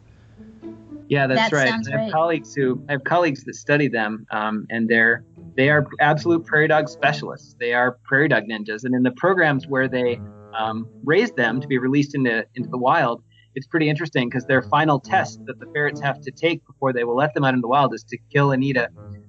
Yeah, 1.09 1.26
that's 1.26 1.50
that 1.50 1.57
right. 1.57 1.72
I 1.72 1.90
have 1.90 2.00
right. 2.00 2.12
colleagues 2.12 2.55
who 2.55 2.83
I 2.88 2.92
have 2.92 3.05
colleagues 3.05 3.42
that 3.44 3.55
study 3.55 3.88
them, 3.88 4.26
um, 4.31 4.66
and 4.70 4.88
they're 4.88 5.24
they 5.57 5.68
are 5.68 5.87
absolute 6.00 6.46
prairie 6.46 6.68
dog 6.68 6.88
specialists. 6.88 7.57
They 7.59 7.74
are 7.74 7.98
prairie 8.05 8.29
dog 8.29 8.44
ninjas, 8.44 8.85
and 8.85 8.94
in 8.94 9.03
the 9.03 9.11
programs 9.12 9.66
where 9.66 9.88
they 9.88 10.20
um, 10.57 10.88
raise 11.05 11.33
them 11.33 11.61
to 11.61 11.66
be 11.66 11.79
released 11.79 12.14
into 12.14 12.46
into 12.55 12.68
the 12.68 12.79
wild, 12.79 13.22
it's 13.55 13.66
pretty 13.66 13.88
interesting 13.88 14.29
because 14.29 14.46
their 14.46 14.62
final 14.62 15.00
test 15.00 15.40
that 15.46 15.59
the 15.59 15.66
ferrets 15.74 16.00
have 16.00 16.20
to 16.20 16.31
take 16.31 16.64
before 16.66 16.92
they 16.92 17.05
will 17.05 17.16
let 17.16 17.35
them 17.35 17.44
out 17.44 17.55
into 17.55 17.62
the 17.62 17.68
wild 17.68 17.92
is 17.92 18.05
to 18.05 18.18
kill 18.33 18.53
and 18.53 18.62
eat 18.62 18.76
a, 18.76 18.88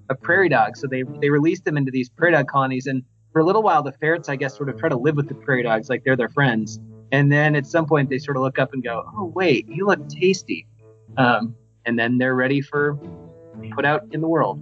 a 0.10 0.15
prairie 0.15 0.50
dog. 0.50 0.78
So 0.78 0.88
they 0.88 1.04
they 1.19 1.30
release 1.30 1.62
them 1.62 1.78
into 1.78 1.91
these 1.91 2.10
prairie 2.10 2.34
dog 2.34 2.47
colonies, 2.47 2.86
and 2.86 3.04
for 3.34 3.41
a 3.41 3.45
little 3.45 3.63
while, 3.63 3.82
the 3.82 3.93
ferrets, 3.93 4.30
I 4.30 4.36
guess, 4.36 4.56
sort 4.56 4.69
of 4.69 4.78
try 4.78 4.89
to 4.89 4.97
live 4.97 5.15
with 5.15 5.28
the 5.28 5.36
prairie 5.36 5.63
dogs 5.63 5.89
like 5.89 6.04
they're 6.04 6.17
their 6.17 6.30
friends. 6.30 6.80
And 7.12 7.32
then 7.32 7.56
at 7.56 7.65
some 7.65 7.86
point, 7.88 8.10
they 8.10 8.19
sort 8.19 8.38
of 8.38 8.43
look 8.43 8.60
up 8.60 8.74
and 8.74 8.84
go, 8.84 9.04
"Oh 9.17 9.32
wait, 9.36 9.65
you 9.67 9.86
look 9.86 10.00
tasty," 10.08 10.67
um, 11.17 11.56
and 11.86 11.97
then 11.97 12.17
they're 12.17 12.36
ready 12.36 12.62
for 12.62 13.00
put 13.76 13.86
out 13.86 14.04
in 14.12 14.21
the 14.21 14.28
world. 14.28 14.62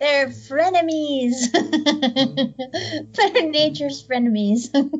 They're 0.00 0.28
frenemies. 0.28 1.52
They're 3.14 3.48
nature's 3.48 4.06
frenemies. 4.06 4.68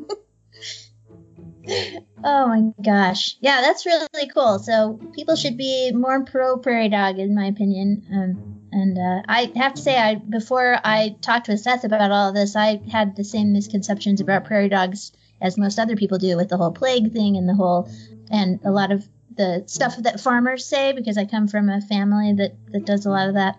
oh 2.23 2.47
my 2.47 2.71
gosh. 2.81 3.35
Yeah, 3.41 3.61
that's 3.61 3.85
really 3.85 4.29
cool. 4.33 4.59
So 4.59 4.99
people 5.13 5.35
should 5.35 5.57
be 5.57 5.91
more 5.91 6.23
pro 6.23 6.57
prairie 6.57 6.89
dog, 6.89 7.19
in 7.19 7.35
my 7.35 7.45
opinion. 7.45 8.05
Um, 8.11 8.61
and 8.71 8.97
uh, 8.97 9.21
I 9.27 9.51
have 9.55 9.75
to 9.75 9.81
say, 9.81 9.97
I 9.97 10.15
before 10.15 10.79
I 10.83 11.15
talked 11.21 11.47
with 11.47 11.59
Seth 11.59 11.83
about 11.83 12.11
all 12.11 12.33
this, 12.33 12.55
I 12.55 12.81
had 12.91 13.15
the 13.15 13.23
same 13.23 13.53
misconceptions 13.53 14.21
about 14.21 14.45
prairie 14.45 14.69
dogs 14.69 15.11
as 15.41 15.57
most 15.57 15.77
other 15.77 15.95
people 15.95 16.17
do 16.17 16.37
with 16.37 16.49
the 16.49 16.57
whole 16.57 16.71
plague 16.71 17.11
thing 17.11 17.37
and 17.37 17.47
the 17.47 17.53
whole 17.53 17.89
and 18.31 18.59
a 18.63 18.71
lot 18.71 18.91
of 18.91 19.07
the 19.35 19.63
stuff 19.67 19.97
that 19.97 20.19
farmers 20.19 20.65
say 20.65 20.93
because 20.93 21.17
I 21.17 21.25
come 21.25 21.47
from 21.47 21.69
a 21.69 21.81
family 21.81 22.33
that 22.33 22.55
that 22.71 22.85
does 22.85 23.05
a 23.05 23.09
lot 23.09 23.27
of 23.27 23.35
that. 23.35 23.57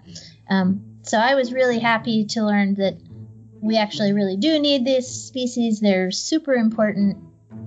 Um, 0.48 0.98
so 1.02 1.18
I 1.18 1.34
was 1.34 1.52
really 1.52 1.78
happy 1.78 2.24
to 2.26 2.44
learn 2.44 2.74
that 2.74 2.96
we 3.60 3.76
actually 3.76 4.12
really 4.12 4.36
do 4.36 4.58
need 4.58 4.84
this 4.84 5.08
species. 5.08 5.80
They're 5.80 6.10
super 6.10 6.54
important 6.54 7.18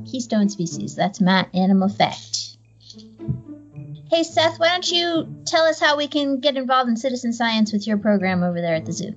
keystone 0.10 0.50
species. 0.50 0.96
That's 0.96 1.22
Matt 1.22 1.54
Animal 1.54 1.90
Fact. 1.90 2.58
Hey 4.10 4.24
Seth, 4.24 4.60
why 4.60 4.70
don't 4.70 4.92
you 4.92 5.44
tell 5.46 5.66
us 5.66 5.80
how 5.80 5.96
we 5.96 6.08
can 6.08 6.40
get 6.40 6.58
involved 6.58 6.90
in 6.90 6.98
citizen 6.98 7.32
science 7.32 7.72
with 7.72 7.86
your 7.86 7.98
program 7.98 8.44
over 8.44 8.60
there 8.60 8.76
at 8.76 8.86
the 8.86 8.92
zoo? 8.92 9.16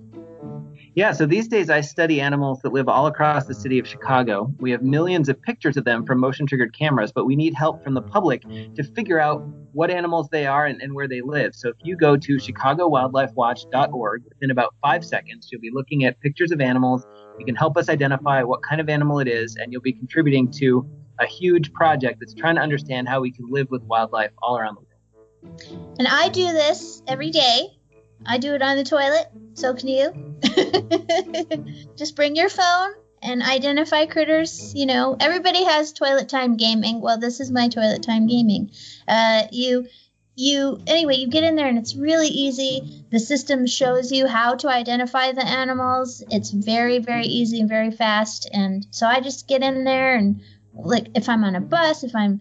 Yeah, 0.94 1.12
so 1.12 1.24
these 1.24 1.48
days 1.48 1.70
I 1.70 1.80
study 1.80 2.20
animals 2.20 2.60
that 2.62 2.72
live 2.74 2.86
all 2.86 3.06
across 3.06 3.46
the 3.46 3.54
city 3.54 3.78
of 3.78 3.88
Chicago. 3.88 4.52
We 4.58 4.70
have 4.72 4.82
millions 4.82 5.30
of 5.30 5.40
pictures 5.40 5.78
of 5.78 5.84
them 5.84 6.04
from 6.04 6.20
motion 6.20 6.46
triggered 6.46 6.76
cameras, 6.76 7.12
but 7.12 7.24
we 7.24 7.34
need 7.34 7.54
help 7.54 7.82
from 7.82 7.94
the 7.94 8.02
public 8.02 8.42
to 8.42 8.84
figure 8.94 9.18
out 9.18 9.42
what 9.72 9.90
animals 9.90 10.28
they 10.30 10.44
are 10.44 10.66
and, 10.66 10.82
and, 10.82 10.94
where 10.94 11.08
they 11.08 11.22
live. 11.22 11.54
So 11.54 11.70
if 11.70 11.76
you 11.82 11.96
go 11.96 12.18
to 12.18 12.36
chicagowildlifewatch.org, 12.36 14.22
within 14.28 14.50
about 14.50 14.74
five 14.82 15.02
seconds, 15.02 15.48
you'll 15.50 15.62
be 15.62 15.70
looking 15.72 16.04
at 16.04 16.20
pictures 16.20 16.52
of 16.52 16.60
animals. 16.60 17.06
You 17.38 17.46
can 17.46 17.54
help 17.54 17.78
us 17.78 17.88
identify 17.88 18.42
what 18.42 18.62
kind 18.62 18.78
of 18.78 18.90
animal 18.90 19.18
it 19.18 19.28
is, 19.28 19.56
and 19.56 19.72
you'll 19.72 19.80
be 19.80 19.94
contributing 19.94 20.50
to 20.58 20.86
a 21.20 21.26
huge 21.26 21.72
project 21.72 22.20
that's 22.20 22.34
trying 22.34 22.56
to 22.56 22.60
understand 22.60 23.08
how 23.08 23.22
we 23.22 23.32
can 23.32 23.46
live 23.48 23.68
with 23.70 23.82
wildlife 23.84 24.32
all 24.42 24.58
around 24.58 24.76
the 24.76 24.80
world. 24.80 25.96
And 25.98 26.06
I 26.06 26.28
do 26.28 26.52
this 26.52 27.02
every 27.08 27.30
day. 27.30 27.78
I 28.26 28.38
do 28.38 28.54
it 28.54 28.62
on 28.62 28.76
the 28.76 28.84
toilet. 28.84 29.26
So 29.54 29.74
can 29.74 29.88
you. 29.88 30.12
Just 31.96 32.16
bring 32.16 32.36
your 32.36 32.48
phone 32.48 32.90
and 33.22 33.42
identify 33.42 34.06
critters. 34.06 34.72
You 34.74 34.86
know, 34.86 35.16
everybody 35.18 35.64
has 35.64 35.92
toilet 35.92 36.28
time 36.28 36.56
gaming. 36.56 37.00
Well, 37.00 37.18
this 37.18 37.40
is 37.40 37.50
my 37.50 37.68
toilet 37.68 38.02
time 38.02 38.26
gaming. 38.26 38.70
Uh, 39.06 39.44
you 39.52 39.86
you 40.34 40.80
anyway 40.86 41.16
you 41.16 41.28
get 41.28 41.44
in 41.44 41.56
there 41.56 41.68
and 41.68 41.78
it's 41.78 41.94
really 41.94 42.28
easy 42.28 43.04
the 43.10 43.18
system 43.18 43.66
shows 43.66 44.10
you 44.10 44.26
how 44.26 44.54
to 44.54 44.66
identify 44.66 45.30
the 45.32 45.46
animals 45.46 46.24
it's 46.30 46.50
very 46.50 46.98
very 46.98 47.26
easy 47.26 47.60
and 47.60 47.68
very 47.68 47.90
fast 47.90 48.48
and 48.50 48.86
so 48.90 49.06
i 49.06 49.20
just 49.20 49.46
get 49.46 49.62
in 49.62 49.84
there 49.84 50.16
and 50.16 50.40
like 50.74 51.08
if 51.14 51.28
i'm 51.28 51.44
on 51.44 51.54
a 51.54 51.60
bus 51.60 52.02
if 52.02 52.16
i'm 52.16 52.40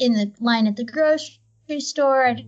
in 0.00 0.14
the 0.14 0.32
line 0.40 0.66
at 0.66 0.74
the 0.74 0.84
grocery 0.84 1.78
store 1.78 2.26
i 2.26 2.44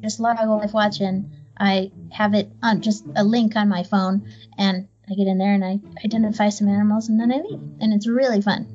just 0.00 0.20
log 0.20 0.38
life 0.38 0.72
watch 0.72 1.00
and 1.00 1.30
i 1.58 1.90
have 2.10 2.34
it 2.34 2.50
on 2.62 2.80
just 2.80 3.04
a 3.16 3.24
link 3.24 3.56
on 3.56 3.68
my 3.68 3.82
phone 3.82 4.26
and 4.58 4.88
i 5.10 5.14
get 5.14 5.26
in 5.26 5.38
there 5.38 5.54
and 5.54 5.64
i 5.64 5.78
identify 6.04 6.48
some 6.48 6.68
animals 6.68 7.08
and 7.08 7.20
then 7.20 7.32
i 7.32 7.36
leave 7.36 7.60
and 7.80 7.92
it's 7.92 8.06
really 8.06 8.40
fun 8.42 8.66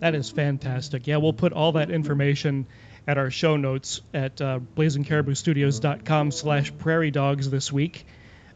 That 0.00 0.14
is 0.14 0.30
fantastic. 0.30 1.08
Yeah, 1.08 1.16
we'll 1.16 1.32
put 1.32 1.52
all 1.52 1.72
that 1.72 1.90
information 1.90 2.66
at 3.06 3.18
our 3.18 3.30
show 3.32 3.56
notes 3.56 4.00
at 4.14 4.40
uh, 4.40 4.60
blazingcariboustudios.com 4.76 6.30
slash 6.30 6.72
prairie 6.78 7.10
dogs 7.10 7.50
this 7.50 7.72
week. 7.72 8.06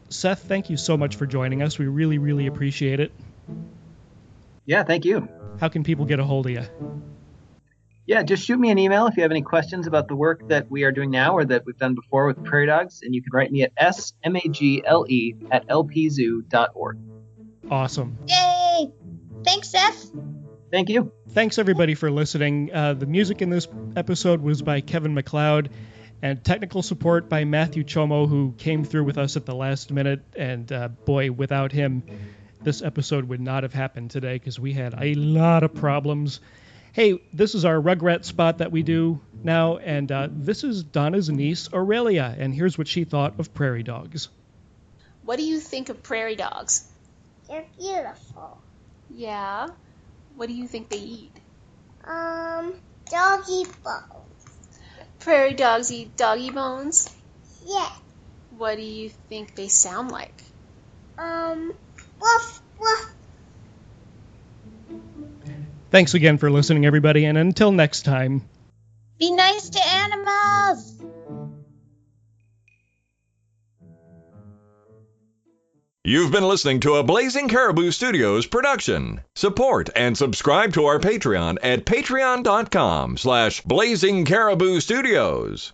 Seth, 0.09 0.43
thank 0.43 0.69
you 0.69 0.77
so 0.77 0.95
much 0.95 1.17
for 1.17 1.25
joining 1.25 1.61
us. 1.61 1.77
We 1.77 1.87
really, 1.87 2.17
really 2.17 2.47
appreciate 2.47 3.01
it. 3.01 3.11
Yeah, 4.65 4.83
thank 4.83 5.03
you. 5.03 5.27
How 5.59 5.67
can 5.69 5.83
people 5.83 6.05
get 6.05 6.19
a 6.19 6.23
hold 6.23 6.45
of 6.45 6.51
you? 6.53 7.12
Yeah, 8.05 8.23
just 8.23 8.45
shoot 8.45 8.59
me 8.59 8.69
an 8.69 8.77
email 8.77 9.07
if 9.07 9.15
you 9.15 9.23
have 9.23 9.31
any 9.31 9.41
questions 9.41 9.87
about 9.87 10.09
the 10.09 10.15
work 10.15 10.47
that 10.49 10.69
we 10.69 10.83
are 10.83 10.91
doing 10.91 11.09
now 11.09 11.37
or 11.37 11.45
that 11.45 11.65
we've 11.65 11.77
done 11.77 11.95
before 11.95 12.27
with 12.27 12.43
prairie 12.43 12.65
dogs, 12.65 13.01
and 13.01 13.15
you 13.15 13.21
can 13.21 13.31
write 13.31 13.51
me 13.51 13.63
at 13.63 13.73
smagle 13.77 15.37
at 15.51 15.67
lpzoo.org. 15.67 16.97
Awesome. 17.71 18.17
yay 18.27 18.91
thanks 19.45 19.69
seth 19.69 20.11
Thank 20.73 20.89
you. 20.89 21.11
Thanks 21.29 21.59
everybody 21.59 21.93
for 21.93 22.09
listening. 22.09 22.73
Uh, 22.73 22.95
the 22.95 23.05
music 23.05 23.43
in 23.43 23.51
this 23.51 23.67
episode 23.95 24.41
was 24.41 24.63
by 24.63 24.81
Kevin 24.81 25.13
MacLeod, 25.13 25.69
and 26.23 26.43
technical 26.43 26.81
support 26.81 27.29
by 27.29 27.43
Matthew 27.43 27.83
Chomo, 27.83 28.27
who 28.27 28.55
came 28.57 28.83
through 28.83 29.03
with 29.03 29.19
us 29.19 29.37
at 29.37 29.45
the 29.45 29.53
last 29.53 29.91
minute. 29.91 30.21
And 30.35 30.71
uh, 30.71 30.87
boy, 30.87 31.31
without 31.31 31.71
him, 31.71 32.01
this 32.63 32.81
episode 32.81 33.25
would 33.25 33.39
not 33.39 33.61
have 33.61 33.73
happened 33.73 34.09
today 34.09 34.33
because 34.33 34.59
we 34.59 34.73
had 34.73 34.95
a 34.99 35.13
lot 35.13 35.61
of 35.61 35.75
problems. 35.75 36.39
Hey, 36.93 37.19
this 37.33 37.55
is 37.55 37.65
our 37.65 37.81
Rugrat 37.81 38.23
spot 38.23 38.59
that 38.59 38.71
we 38.71 38.83
do 38.83 39.19
now, 39.43 39.77
and 39.77 40.11
uh, 40.11 40.27
this 40.29 40.63
is 40.63 40.83
Donna's 40.83 41.27
niece 41.27 41.67
Aurelia, 41.73 42.35
and 42.37 42.53
here's 42.53 42.77
what 42.77 42.87
she 42.87 43.03
thought 43.03 43.39
of 43.39 43.51
prairie 43.51 43.81
dogs. 43.81 44.29
What 45.25 45.37
do 45.37 45.43
you 45.43 45.59
think 45.59 45.89
of 45.89 46.03
prairie 46.03 46.35
dogs? 46.35 46.87
They're 47.49 47.65
beautiful. 47.79 48.59
Yeah. 49.09 49.69
What 50.35 50.49
do 50.49 50.53
you 50.53 50.67
think 50.67 50.89
they 50.89 50.99
eat? 50.99 51.31
Um, 52.03 52.75
doggy 53.09 53.63
bones. 53.83 54.45
Prairie 55.19 55.55
dogs 55.55 55.91
eat 55.91 56.15
doggy 56.15 56.51
bones. 56.51 57.09
Yeah. 57.65 57.89
What 58.55 58.75
do 58.75 58.83
you 58.83 59.09
think 59.29 59.55
they 59.55 59.67
sound 59.67 60.11
like? 60.11 60.43
Um, 61.17 61.73
woof, 62.21 62.61
woof. 62.79 63.12
Thanks 65.93 66.15
again 66.15 66.39
for 66.39 66.49
listening, 66.49 66.87
everybody, 66.87 67.25
and 67.25 67.37
until 67.37 67.71
next 67.71 68.01
time. 68.01 68.41
be 69.19 69.29
nice 69.31 69.69
to 69.69 69.79
animals 69.87 70.93
You've 76.05 76.33
been 76.33 76.45
listening 76.45 76.81
to 76.81 76.95
a 76.95 77.03
Blazing 77.03 77.47
Caribou 77.47 77.89
Studios 77.91 78.45
production. 78.45 79.21
Support 79.35 79.89
and 79.95 80.17
subscribe 80.17 80.73
to 80.73 80.83
our 80.83 80.99
Patreon 80.99 81.59
at 81.63 81.85
patreon.com 81.85 83.15
slash 83.15 83.61
blazing 83.61 84.25
caribou 84.25 84.81
studios. 84.81 85.71